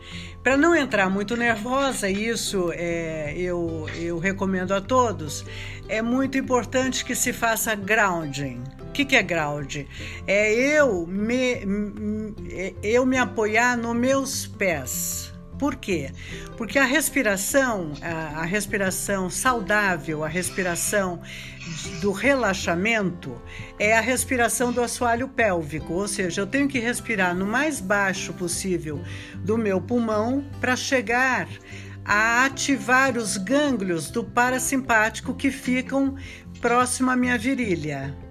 [0.46, 5.44] Para não entrar muito nervosa, isso é, eu, eu recomendo a todos,
[5.88, 8.62] é muito importante que se faça grounding.
[8.82, 9.88] O que, que é grounding?
[10.24, 11.54] É eu me,
[12.52, 15.34] é eu me apoiar nos meus pés.
[15.58, 16.12] Por quê?
[16.56, 21.22] Porque a respiração, a, a respiração saudável, a respiração
[22.00, 23.40] do relaxamento
[23.78, 28.32] é a respiração do assoalho pélvico, ou seja, eu tenho que respirar no mais baixo
[28.32, 29.00] possível
[29.36, 31.48] do meu pulmão para chegar
[32.04, 36.16] a ativar os gânglios do parasimpático que ficam
[36.60, 38.25] próximo à minha virilha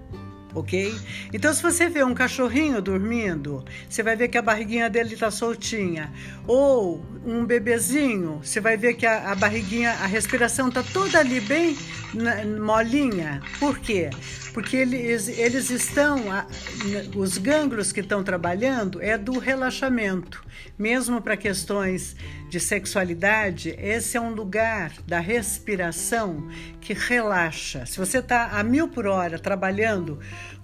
[0.56, 0.94] ok?
[1.32, 5.30] Então, se você vê um cachorrinho dormindo, você vai ver que a barriguinha dele está
[5.30, 6.12] soltinha.
[6.46, 11.40] Ou um bebezinho, você vai ver que a, a barriguinha, a respiração está toda ali
[11.40, 11.76] bem
[12.14, 13.42] na, molinha.
[13.60, 14.10] Por quê?
[14.56, 16.16] Porque eles, eles estão,
[17.14, 20.42] os gânglios que estão trabalhando é do relaxamento.
[20.78, 22.16] Mesmo para questões
[22.48, 26.48] de sexualidade, esse é um lugar da respiração
[26.80, 27.84] que relaxa.
[27.84, 30.20] Se você está a mil por hora trabalhando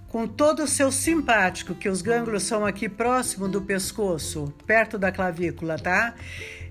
[0.07, 5.11] com todo o seu simpático, que os gânglios são aqui próximo do pescoço, perto da
[5.11, 6.15] clavícula, tá?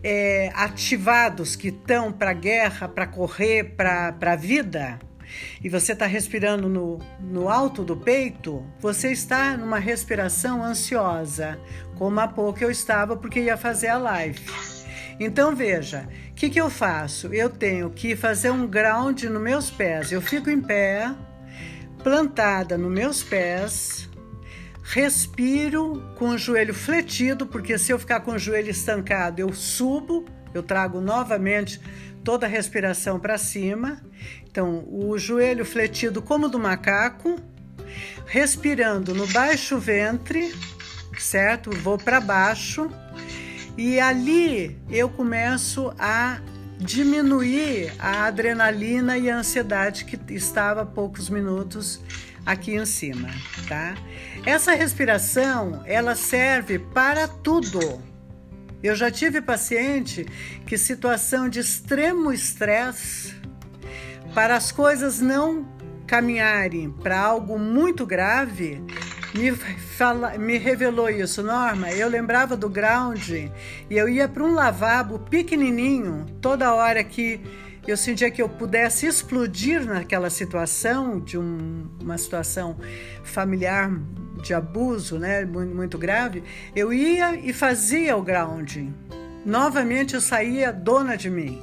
[0.02, 4.98] É, ativados que estão para guerra, para correr, para a vida,
[5.62, 11.58] e você está respirando no, no alto do peito, você está numa respiração ansiosa,
[11.96, 14.40] como há pouco eu estava porque ia fazer a live.
[15.20, 17.32] Então veja, o que, que eu faço?
[17.32, 20.10] Eu tenho que fazer um ground nos meus pés.
[20.10, 21.14] Eu fico em pé,
[22.02, 24.08] plantada nos meus pés,
[24.82, 30.24] respiro com o joelho fletido, porque se eu ficar com o joelho estancado, eu subo,
[30.52, 31.80] eu trago novamente
[32.24, 34.00] toda a respiração para cima.
[34.46, 37.38] Então, o joelho fletido como do macaco,
[38.26, 40.54] respirando no baixo ventre,
[41.18, 41.70] certo?
[41.70, 42.90] Vou para baixo
[43.76, 46.40] e ali eu começo a
[46.78, 52.00] diminuir a adrenalina e a ansiedade que estava há poucos minutos
[52.44, 53.30] aqui em cima,
[53.68, 53.94] tá?
[54.44, 58.11] Essa respiração, ela serve para tudo.
[58.82, 60.26] Eu já tive paciente
[60.66, 63.34] que situação de extremo estresse
[64.34, 65.68] para as coisas não
[66.06, 68.82] caminharem para algo muito grave,
[69.34, 71.90] me, fala, me revelou isso, Norma.
[71.90, 73.50] Eu lembrava do ground e
[73.90, 77.40] eu ia para um lavabo pequenininho toda hora que
[77.86, 82.76] eu sentia que eu pudesse explodir naquela situação de um, uma situação
[83.24, 83.90] familiar
[84.42, 86.42] de abuso, né, muito, grave.
[86.74, 88.92] Eu ia e fazia o grounding.
[89.44, 91.62] Novamente eu saía dona de mim.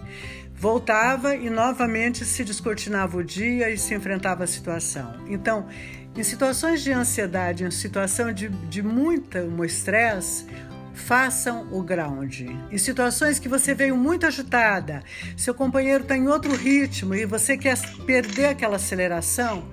[0.55, 5.13] Voltava e novamente se descortinava o dia e se enfrentava a situação.
[5.27, 5.67] Então,
[6.15, 10.45] em situações de ansiedade, em situação de, de muito estresse,
[10.93, 12.41] façam o ground.
[12.69, 15.01] Em situações que você veio muito agitada,
[15.37, 19.63] seu companheiro está em outro ritmo e você quer perder aquela aceleração,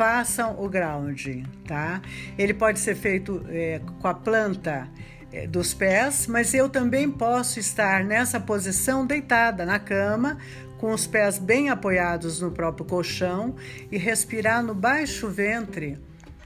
[0.00, 1.26] façam o ground,
[1.68, 2.00] tá?
[2.38, 4.88] Ele pode ser feito é, com a planta
[5.30, 10.38] é, dos pés, mas eu também posso estar nessa posição deitada na cama
[10.78, 13.56] com os pés bem apoiados no próprio colchão
[13.92, 15.98] e respirar no baixo ventre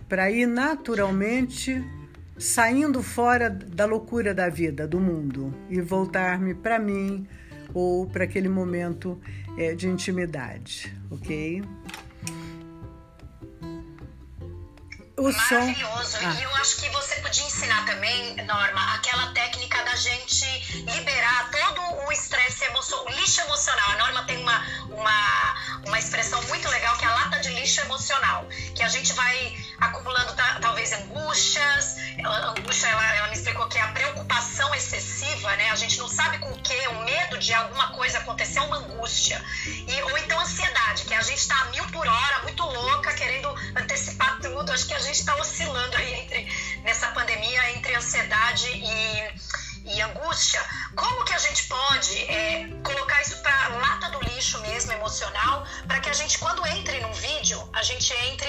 [0.08, 1.80] para ir naturalmente
[2.36, 7.24] saindo fora da loucura da vida, do mundo e voltar-me para mim
[7.72, 9.16] ou para aquele momento
[9.56, 11.62] é, de intimidade, ok?
[15.16, 16.10] o Maravilhoso.
[16.10, 16.18] Som...
[16.26, 16.34] Ah.
[16.34, 20.44] E eu acho que você podia ensinar também, Norma, aquela técnica da gente
[20.92, 23.90] liberar todo o estresse emocional, lixo emocional.
[23.90, 25.54] A Norma tem uma, uma,
[25.86, 29.56] uma expressão muito legal que é a lata de lixo emocional, que a gente vai
[29.80, 31.96] acumulando talvez angústias.
[32.24, 35.70] A angústia, ela, ela me explicou que é a preocupação excessiva, né?
[35.70, 38.78] A gente não sabe com o que, o medo de alguma coisa acontecer é uma
[38.78, 39.44] angústia.
[39.66, 43.54] E, ou então ansiedade, que a gente está a mil por hora, muito louca, querendo
[43.76, 44.72] antecipar tudo.
[44.72, 50.60] Acho que a gente está oscilando aí entre, nessa pandemia entre ansiedade e e angústia,
[50.96, 56.00] como que a gente pode é, colocar isso para lata do lixo mesmo, emocional, para
[56.00, 58.48] que a gente, quando entre num vídeo, a gente entre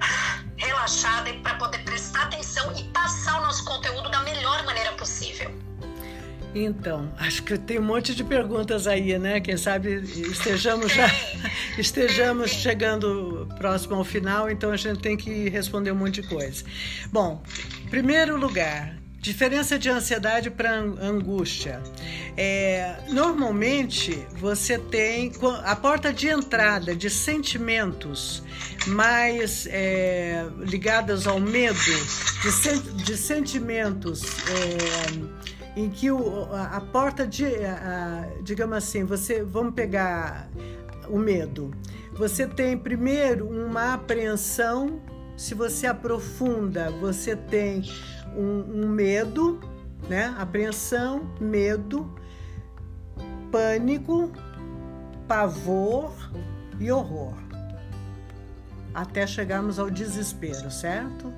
[0.00, 4.08] ah, relaxada para poder prestar atenção e passar o nosso conteúdo
[6.54, 9.40] Então, acho que tem um monte de perguntas aí, né?
[9.40, 9.94] Quem sabe
[10.30, 11.06] estejamos já
[11.78, 16.62] estejamos chegando próximo ao final, então a gente tem que responder um monte de coisa.
[17.10, 17.42] Bom,
[17.90, 21.80] primeiro lugar, Diferença de ansiedade para angústia.
[22.36, 25.30] É, normalmente você tem
[25.62, 28.42] a porta de entrada de sentimentos
[28.88, 35.41] mais é, ligadas ao medo, de, de sentimentos é,
[35.76, 40.48] em que o, a, a, porta de, a, digamos assim, você vamos pegar
[41.08, 41.70] o medo.
[42.14, 45.00] Você tem primeiro uma apreensão.
[45.36, 47.82] Se você aprofunda, você tem
[48.36, 49.58] um, um medo,
[50.08, 50.34] né?
[50.38, 52.14] Apreensão, medo,
[53.50, 54.30] pânico,
[55.26, 56.12] pavor
[56.78, 57.34] e horror.
[58.94, 61.32] Até chegarmos ao desespero, certo?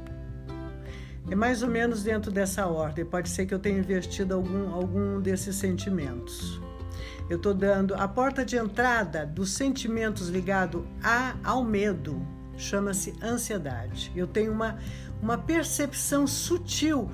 [1.31, 3.05] É mais ou menos dentro dessa ordem.
[3.05, 6.61] Pode ser que eu tenha investido algum, algum desses sentimentos.
[7.29, 10.83] Eu estou dando a porta de entrada dos sentimentos ligados
[11.43, 12.21] ao medo,
[12.57, 14.13] chama-se ansiedade.
[14.15, 14.79] Eu tenho uma,
[15.23, 17.11] uma percepção sutil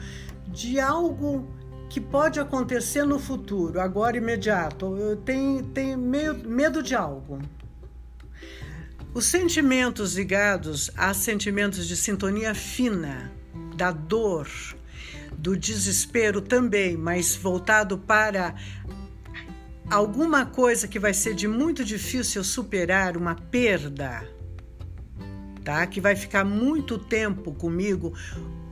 [0.48, 1.48] de algo
[1.88, 4.96] que pode acontecer no futuro, agora imediato.
[4.96, 7.38] Eu tenho, tenho medo de algo.
[9.14, 13.32] Os sentimentos ligados a sentimentos de sintonia fina,
[13.80, 14.48] da dor,
[15.32, 18.54] do desespero também, mas voltado para
[19.90, 24.28] alguma coisa que vai ser de muito difícil superar, uma perda
[25.64, 25.86] tá?
[25.86, 28.12] Que vai ficar muito tempo comigo,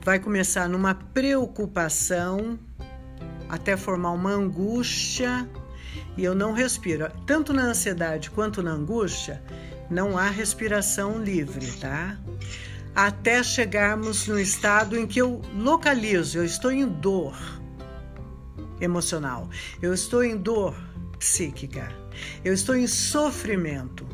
[0.03, 2.59] vai começar numa preocupação
[3.47, 5.49] até formar uma angústia
[6.17, 7.09] e eu não respiro.
[7.25, 9.41] Tanto na ansiedade quanto na angústia,
[9.89, 12.17] não há respiração livre, tá?
[12.95, 17.37] Até chegarmos no estado em que eu localizo, eu estou em dor
[18.81, 19.49] emocional,
[19.81, 20.75] eu estou em dor
[21.17, 21.91] psíquica,
[22.43, 24.07] eu estou em sofrimento.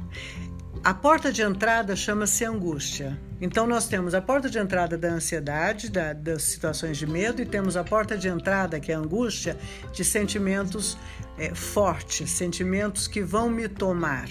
[0.84, 3.20] A porta de entrada chama-se angústia.
[3.42, 7.46] Então, nós temos a porta de entrada da ansiedade, da, das situações de medo, e
[7.46, 9.58] temos a porta de entrada, que é a angústia,
[9.92, 10.96] de sentimentos
[11.40, 14.30] é, fortes, sentimentos que vão me tomar,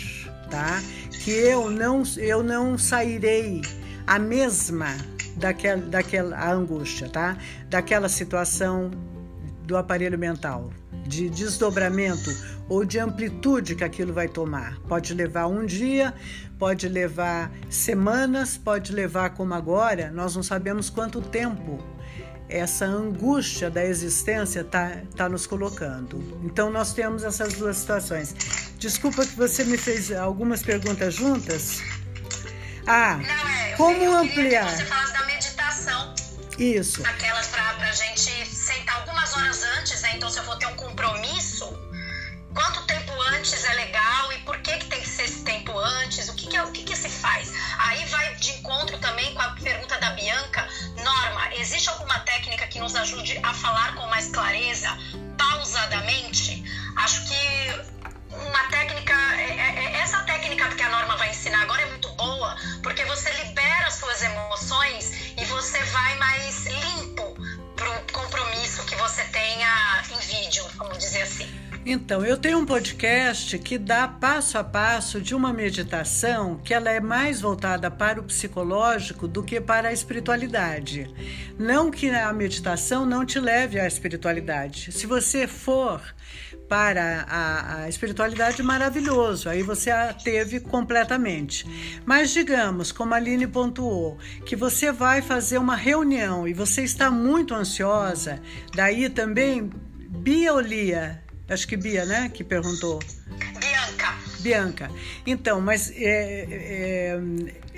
[0.48, 0.80] tá?
[1.24, 3.60] Que eu não, eu não sairei
[4.06, 4.96] a mesma
[5.36, 7.36] daquela, daquela angústia, tá?
[7.68, 8.90] Daquela situação
[9.64, 10.70] do aparelho mental,
[11.06, 12.30] de desdobramento
[12.68, 14.78] ou de amplitude que aquilo vai tomar.
[14.88, 16.14] Pode levar um dia,
[16.58, 21.78] pode levar semanas, pode levar como agora, nós não sabemos quanto tempo
[22.48, 26.22] essa angústia da existência está tá nos colocando.
[26.44, 28.34] Então nós temos essas duas situações.
[28.78, 31.80] Desculpa que você me fez algumas perguntas juntas.
[32.86, 34.66] Ah, não, é, como eu ampliar?
[34.66, 36.14] Que você falasse da meditação.
[36.58, 37.06] Isso.
[37.06, 40.12] Aquelas para a gente sentar algumas horas antes, né?
[40.14, 41.66] Então se eu vou ter um compromisso,
[42.54, 46.28] quanto tempo antes é legal e por que, que tem que ser esse tempo antes,
[46.28, 47.52] o que, que, é, o que, que se faz.
[47.78, 50.68] Aí vai de encontro também com a pergunta da Bianca.
[51.02, 54.88] Norma, existe alguma técnica que nos ajude a falar com mais clareza,
[55.36, 56.62] pausadamente?
[56.96, 58.03] Acho que
[58.40, 62.08] uma técnica, é, é, é, essa técnica que a Norma vai ensinar agora é muito
[62.10, 67.34] boa, porque você libera as suas emoções e você vai mais limpo
[67.76, 71.73] para o compromisso que você tenha em vídeo, vamos dizer assim.
[71.86, 76.90] Então, eu tenho um podcast que dá passo a passo de uma meditação que ela
[76.90, 81.14] é mais voltada para o psicológico do que para a espiritualidade.
[81.58, 84.92] Não que a meditação não te leve à espiritualidade.
[84.92, 86.00] Se você for
[86.70, 91.66] para a, a espiritualidade, maravilhoso, aí você a teve completamente.
[92.06, 94.16] Mas digamos, como a Aline pontuou,
[94.46, 98.40] que você vai fazer uma reunião e você está muito ansiosa,
[98.74, 99.70] daí também
[100.08, 102.30] biolia Acho que Bia, né?
[102.32, 102.98] Que perguntou.
[103.58, 104.14] Bianca.
[104.40, 104.90] Bianca.
[105.26, 107.20] Então, mas é, é,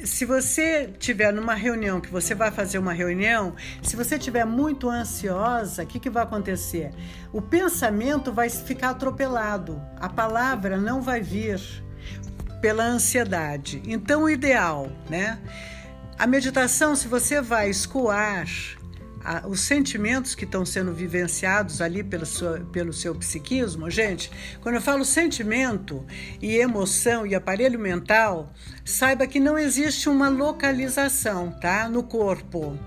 [0.05, 4.89] se você tiver numa reunião, que você vai fazer uma reunião, se você tiver muito
[4.89, 6.91] ansiosa, o que, que vai acontecer?
[7.33, 11.61] O pensamento vai ficar atropelado, a palavra não vai vir
[12.61, 13.83] pela ansiedade.
[13.87, 15.39] Então, o ideal, né?
[16.19, 18.47] A meditação, se você vai escoar
[19.27, 24.77] a, os sentimentos que estão sendo vivenciados ali pelo seu, pelo seu psiquismo, gente, quando
[24.77, 26.07] eu falo sentimento
[26.41, 28.53] e emoção e aparelho mental,
[28.85, 31.89] saiba que não existe uma localização, tá?
[31.89, 32.79] No corpo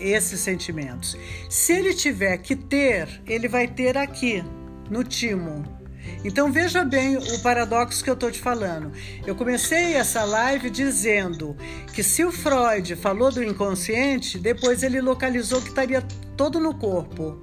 [0.00, 1.14] esses sentimentos.
[1.50, 4.42] Se ele tiver que ter, ele vai ter aqui,
[4.88, 5.79] no timo.
[6.24, 8.92] Então veja bem o paradoxo que eu estou te falando.
[9.26, 11.56] Eu comecei essa live dizendo
[11.94, 16.02] que se o Freud falou do inconsciente, depois ele localizou que estaria
[16.36, 17.38] todo no corpo.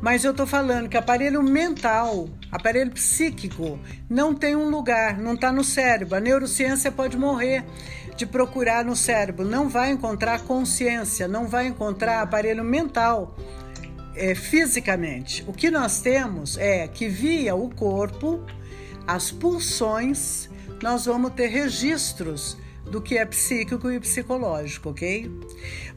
[0.00, 5.50] Mas eu estou falando que aparelho mental, aparelho psíquico, não tem um lugar, não está
[5.50, 6.16] no cérebro.
[6.16, 7.64] A neurociência pode morrer
[8.16, 13.36] de procurar no cérebro, não vai encontrar consciência, não vai encontrar aparelho mental
[14.16, 15.44] é, fisicamente.
[15.46, 18.44] O que nós temos é que via o corpo,
[19.06, 20.48] as pulsões,
[20.82, 22.56] nós vamos ter registros
[22.90, 25.30] do que é psíquico e psicológico, ok?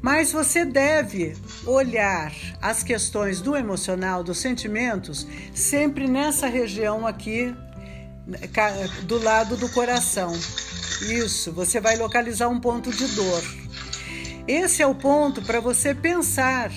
[0.02, 7.54] Mas você deve olhar as questões do emocional, dos sentimentos, sempre nessa região aqui,
[9.04, 10.34] do lado do coração.
[11.02, 13.44] Isso, você vai localizar um ponto de dor.
[14.48, 16.72] Esse é o ponto para você pensar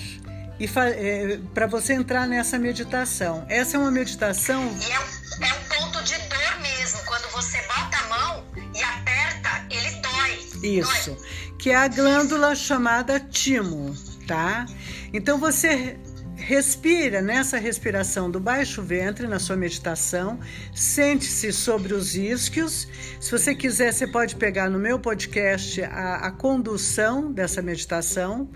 [0.59, 3.45] e é, para você entrar nessa meditação.
[3.49, 4.63] Essa é uma meditação.
[4.81, 6.99] E é um, é um ponto de dor mesmo.
[7.05, 8.45] Quando você bota a mão
[8.75, 10.69] e aperta, ele dói.
[10.69, 11.11] Isso.
[11.11, 11.27] Dói.
[11.57, 13.95] Que é a glândula chamada timo,
[14.27, 14.65] tá?
[15.13, 15.97] Então você
[16.45, 20.41] Respira nessa respiração do baixo ventre na sua meditação,
[20.75, 22.85] sente-se sobre os isquios.
[23.17, 28.49] Se você quiser, você pode pegar no meu podcast a, a condução dessa meditação.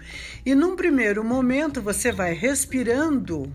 [0.46, 3.50] E num primeiro momento você vai respirando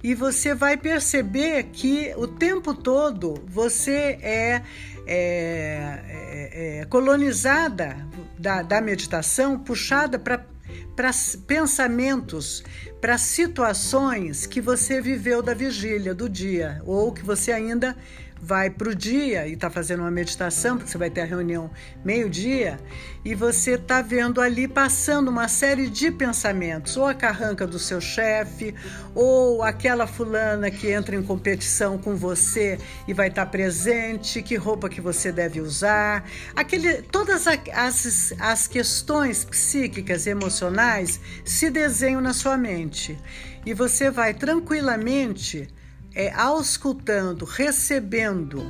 [0.00, 4.62] e você vai perceber que o tempo todo você é,
[5.04, 7.96] é, é, é colonizada
[8.38, 10.52] da, da meditação, puxada para
[10.94, 11.10] para
[11.46, 12.62] pensamentos,
[13.00, 17.96] para situações que você viveu da vigília, do dia, ou que você ainda
[18.42, 21.70] vai para o dia e está fazendo uma meditação, porque você vai ter a reunião
[22.04, 22.80] meio-dia,
[23.24, 28.00] e você está vendo ali passando uma série de pensamentos, ou a carranca do seu
[28.00, 28.74] chefe,
[29.14, 34.56] ou aquela fulana que entra em competição com você e vai estar tá presente, que
[34.56, 42.20] roupa que você deve usar, aquele, todas as, as questões psíquicas e emocionais se desenham
[42.20, 43.16] na sua mente.
[43.64, 45.68] E você vai tranquilamente
[46.14, 48.64] é auscultando, recebendo.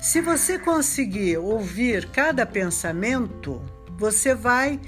[0.00, 3.60] Se você conseguir ouvir cada pensamento,
[3.98, 4.80] você vai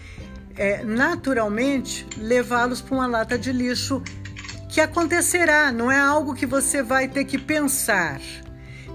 [0.57, 4.03] é, naturalmente levá-los para uma lata de lixo
[4.68, 8.20] que acontecerá, não é algo que você vai ter que pensar.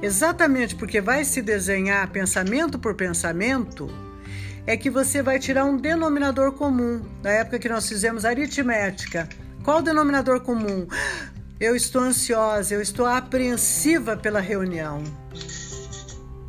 [0.01, 3.87] Exatamente porque vai se desenhar pensamento por pensamento,
[4.65, 7.01] é que você vai tirar um denominador comum.
[7.23, 9.29] Na época que nós fizemos aritmética,
[9.63, 10.87] qual o denominador comum?
[11.59, 15.03] Eu estou ansiosa, eu estou apreensiva pela reunião.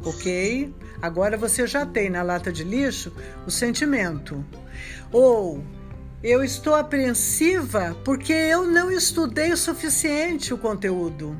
[0.04, 0.74] Ok?
[1.00, 3.10] Agora você já tem na lata de lixo
[3.46, 4.44] o sentimento.
[5.10, 5.64] Ou
[6.22, 11.34] eu estou apreensiva porque eu não estudei o suficiente o conteúdo.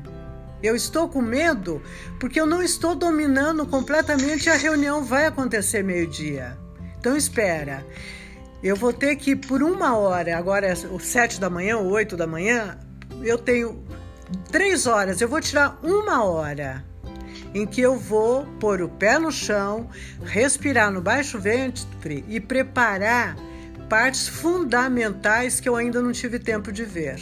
[0.63, 1.79] Eu estou com medo
[2.19, 6.57] porque eu não estou dominando completamente a reunião vai acontecer meio-dia.
[6.97, 7.85] Então espera.
[8.63, 12.25] Eu vou ter que por uma hora, agora é sete da manhã ou oito da
[12.25, 12.77] manhã,
[13.21, 13.83] eu tenho
[14.51, 16.83] três horas, eu vou tirar uma hora
[17.53, 19.89] em que eu vou pôr o pé no chão,
[20.23, 23.35] respirar no baixo ventre e preparar
[23.89, 27.19] partes fundamentais que eu ainda não tive tempo de ver.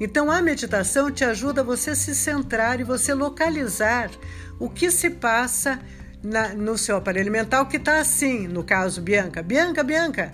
[0.00, 4.10] Então a meditação te ajuda a você se centrar e você localizar
[4.58, 5.78] o que se passa
[6.22, 10.32] na, no seu aparelho mental que está assim, no caso Bianca, Bianca, Bianca,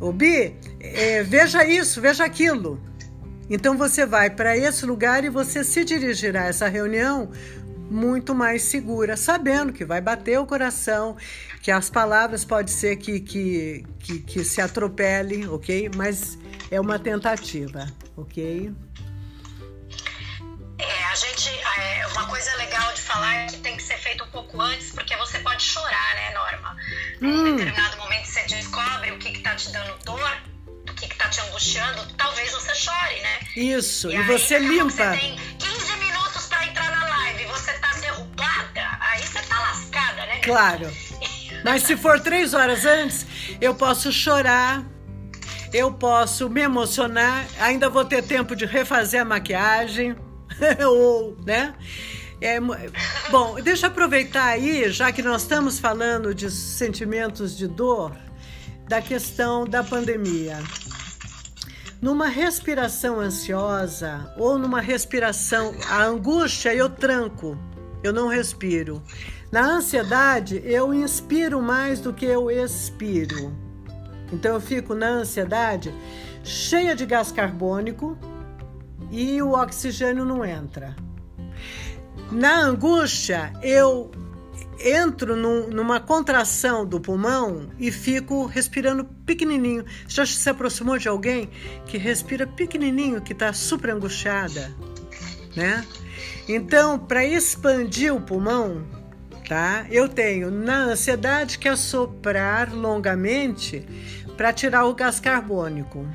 [0.00, 2.80] o Bi, é, veja isso, veja aquilo.
[3.50, 7.30] Então você vai para esse lugar e você se dirigirá a essa reunião
[7.90, 11.16] muito mais segura, sabendo que vai bater o coração,
[11.60, 15.90] que as palavras pode ser que, que, que, que se atropele, ok?
[15.96, 16.38] Mas
[16.70, 18.72] é uma tentativa, ok?
[20.78, 21.50] É, a gente.
[21.50, 24.92] É, uma coisa legal de falar é que tem que ser feito um pouco antes,
[24.92, 26.76] porque você pode chorar, né, Norma?
[27.20, 27.48] Hum.
[27.48, 30.49] Em determinado momento você descobre o que está te dando dor
[31.30, 33.38] te angustiando, talvez você chore, né?
[33.56, 34.90] Isso, e, e você limpa.
[34.90, 40.26] Você tem 15 minutos para entrar na live, você tá derrubada, aí você tá lascada,
[40.26, 40.40] né?
[40.42, 40.90] Claro.
[41.64, 43.26] Mas se for três horas antes,
[43.60, 44.84] eu posso chorar,
[45.72, 50.16] eu posso me emocionar, ainda vou ter tempo de refazer a maquiagem,
[50.84, 51.74] ou, né?
[52.40, 52.58] É,
[53.30, 58.16] bom, deixa eu aproveitar aí, já que nós estamos falando de sentimentos de dor,
[58.88, 60.58] da questão da pandemia.
[62.00, 67.58] Numa respiração ansiosa ou numa respiração, a angústia eu tranco,
[68.02, 69.02] eu não respiro.
[69.52, 73.54] Na ansiedade, eu inspiro mais do que eu expiro.
[74.32, 75.92] Então eu fico na ansiedade
[76.42, 78.16] cheia de gás carbônico
[79.10, 80.96] e o oxigênio não entra.
[82.32, 84.10] Na angústia, eu
[84.82, 89.84] entro num, numa contração do pulmão e fico respirando pequenininho.
[90.08, 91.50] Já se aproximou de alguém
[91.86, 94.74] que respira pequenininho, que está super angustiada,
[95.54, 95.84] né?
[96.48, 98.84] Então, para expandir o pulmão,
[99.48, 99.86] tá?
[99.90, 103.86] Eu tenho na ansiedade que assoprar longamente
[104.36, 106.06] para tirar o gás carbônico.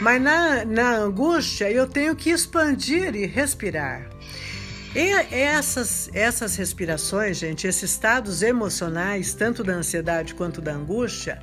[0.00, 4.13] Mas na, na angústia eu tenho que expandir e respirar.
[4.94, 11.42] E essas, essas respirações, gente, esses estados emocionais, tanto da ansiedade quanto da angústia,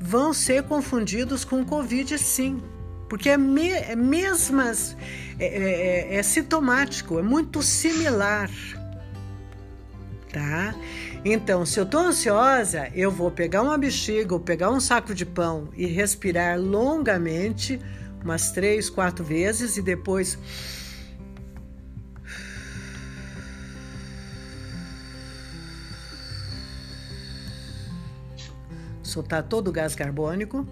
[0.00, 2.60] vão ser confundidos com Covid, sim.
[3.08, 4.96] Porque é, me, é mesmas.
[5.38, 8.50] É, é, é, é sintomático, é muito similar.
[10.32, 10.74] Tá?
[11.24, 15.24] Então, se eu estou ansiosa, eu vou pegar uma bexiga ou pegar um saco de
[15.24, 17.80] pão e respirar longamente,
[18.22, 20.36] umas três, quatro vezes, e depois
[29.18, 30.66] soltar todo o gás carbônico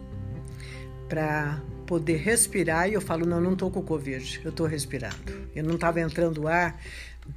[1.09, 5.17] para poder respirar e eu falo, não, não estou com Covid, eu estou respirando.
[5.55, 6.81] Eu não estava entrando ar,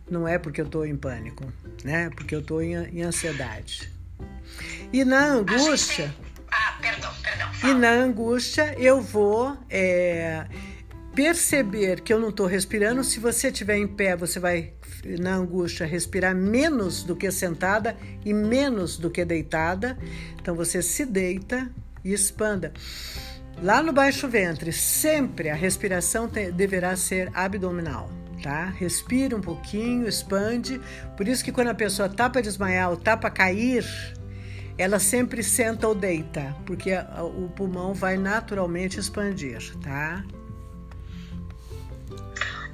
[0.10, 1.52] não é porque eu estou em pânico,
[1.84, 2.10] né?
[2.12, 3.92] Porque eu estou em, em, ansiedade.
[4.94, 6.14] E na angústia...
[6.52, 7.50] Ah, perdão, perdão.
[7.64, 10.46] E na angústia eu vou é,
[11.16, 13.04] perceber que eu não estou respirando.
[13.04, 14.74] Se você estiver em pé, você vai
[15.20, 17.96] na angústia respirar menos do que sentada
[18.26, 19.98] e menos do que deitada.
[20.42, 21.70] Então você se deita
[22.04, 22.74] e expanda.
[23.62, 28.10] Lá no baixo ventre, sempre a respiração te, deverá ser abdominal,
[28.42, 28.66] tá?
[28.66, 30.80] Respira um pouquinho, expande.
[31.18, 33.86] Por isso que quando a pessoa tá para desmaiar ou tá para cair,
[34.78, 36.92] ela sempre senta ou deita, porque
[37.36, 40.24] o pulmão vai naturalmente expandir, tá?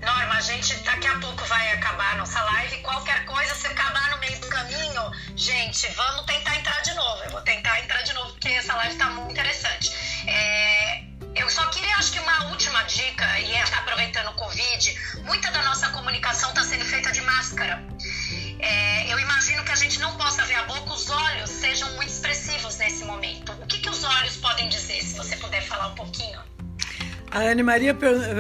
[0.06, 2.78] Norma, a gente daqui a pouco vai acabar a nossa live.
[2.84, 7.24] Qualquer coisa, se acabar no meio do caminho, gente, vamos tentar entrar de novo.
[7.24, 9.92] Eu vou tentar entrar de novo, porque essa live está muito interessante.
[10.28, 11.04] É,
[11.36, 15.50] eu só queria, acho que uma última dica, e é tá aproveitando o Covid, muita
[15.50, 17.84] da nossa comunicação está sendo feita de máscara.
[18.60, 22.12] É, eu imagino que a gente não possa ver a boca, os olhos sejam muito
[22.12, 23.52] expressivos nesse momento.
[23.54, 26.55] O que, que os olhos podem dizer, se você puder falar um pouquinho?
[27.36, 27.94] A Anne Maria,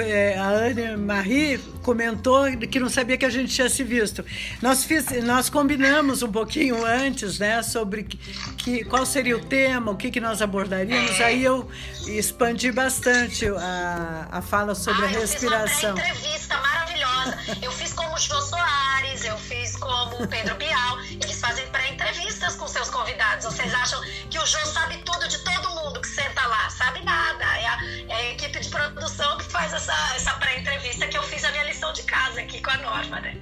[0.08, 4.24] é, a Anne Marie comentou que não sabia que a gente tinha se visto.
[4.62, 9.98] Nós, fiz, nós combinamos um pouquinho antes, né, sobre que, qual seria o tema, o
[9.98, 11.20] que, que nós abordaríamos.
[11.20, 11.70] Aí eu
[12.08, 15.89] expandi bastante a, a fala sobre ah, a respiração.
[15.89, 17.38] Eu fiz uma entrevista maravilhosa.
[17.62, 21.00] Eu fiz como Jô Soares, eu fiz como Pedro Bial.
[21.22, 21.68] Eles fazem
[22.16, 23.45] pré-entrevistas com seus convidados.
[23.45, 26.70] Vocês acham que o Jô sabe tudo de todo mundo que senta lá?
[26.70, 27.43] Sabe nada.
[27.43, 31.43] É a, é a equipe de produção que faz essa, essa pré-entrevista que eu fiz
[31.43, 33.36] a minha lição de casa aqui com a Norma, né?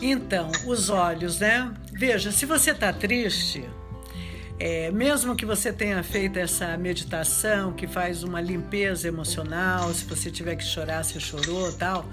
[0.00, 1.72] Então, os olhos, né?
[1.92, 3.68] Veja, se você tá triste,
[4.58, 10.30] é, mesmo que você tenha feito essa meditação que faz uma limpeza emocional, se você
[10.30, 12.06] tiver que chorar, você chorou tal,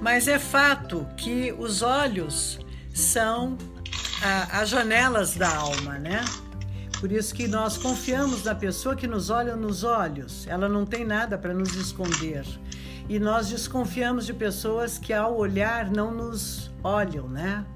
[0.00, 2.58] mas é fato que os olhos
[2.94, 3.56] são
[4.22, 6.24] as janelas da alma, né?
[7.00, 10.46] Por isso que nós confiamos na pessoa que nos olha nos olhos.
[10.46, 12.44] Ela não tem nada para nos esconder.
[13.08, 17.66] E nós desconfiamos de pessoas que ao olhar não nos olham, né?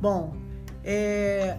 [0.00, 0.34] Bom,
[0.82, 1.58] é,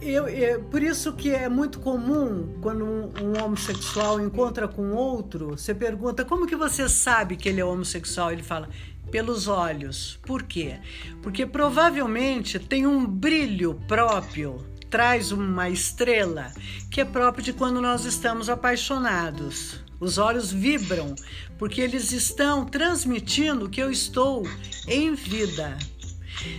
[0.00, 5.50] eu, é, por isso que é muito comum quando um, um, homossexual encontra com outro,
[5.50, 8.32] você pergunta como que você sabe que ele é homossexual?
[8.32, 8.68] Ele fala
[9.16, 10.18] pelos olhos.
[10.26, 10.78] Por quê?
[11.22, 16.52] Porque provavelmente tem um brilho próprio traz uma estrela
[16.90, 19.80] que é próprio de quando nós estamos apaixonados.
[19.98, 21.14] Os olhos vibram
[21.58, 24.42] porque eles estão transmitindo que eu estou
[24.86, 25.78] em vida.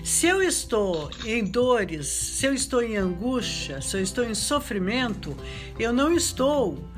[0.03, 5.37] Se eu estou em dores, se eu estou em angústia, se eu estou em sofrimento,
[5.77, 6.89] eu não estou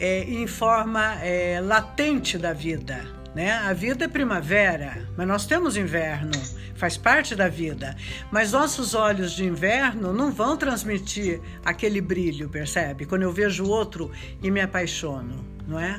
[0.00, 3.23] é, em forma é, latente da vida.
[3.34, 3.52] Né?
[3.52, 6.30] A vida é primavera, mas nós temos inverno
[6.74, 7.96] faz parte da vida.
[8.30, 13.06] Mas nossos olhos de inverno não vão transmitir aquele brilho, percebe?
[13.06, 14.10] Quando eu vejo outro
[14.42, 15.98] e me apaixono, não é?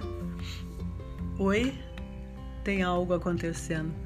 [1.40, 1.74] Oi?
[2.64, 4.05] Tem algo acontecendo.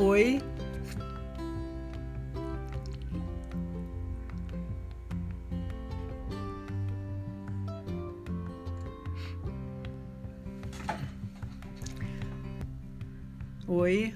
[0.00, 0.40] Oi.
[13.68, 14.14] Oi.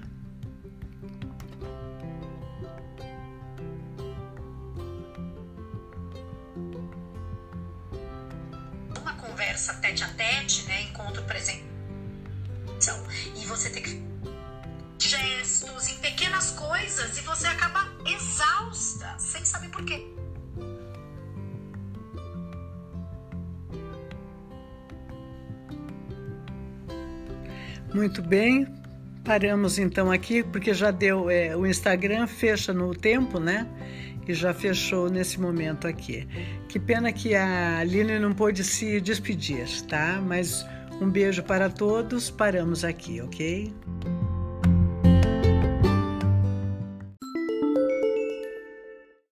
[8.98, 10.84] Uma conversa tete a tete, né?
[10.84, 11.66] Encontro presencial.
[13.36, 14.13] E você tem que
[14.98, 20.06] gestos, em pequenas coisas, e você acaba exausta, sem saber por quê.
[27.94, 28.66] Muito bem,
[29.24, 31.30] paramos então aqui, porque já deu.
[31.30, 33.68] É, o Instagram fecha no tempo, né?
[34.26, 36.26] E já fechou nesse momento aqui.
[36.68, 40.20] Que pena que a Aline não pôde se despedir, tá?
[40.20, 40.66] Mas
[41.00, 43.72] um beijo para todos, paramos aqui, ok?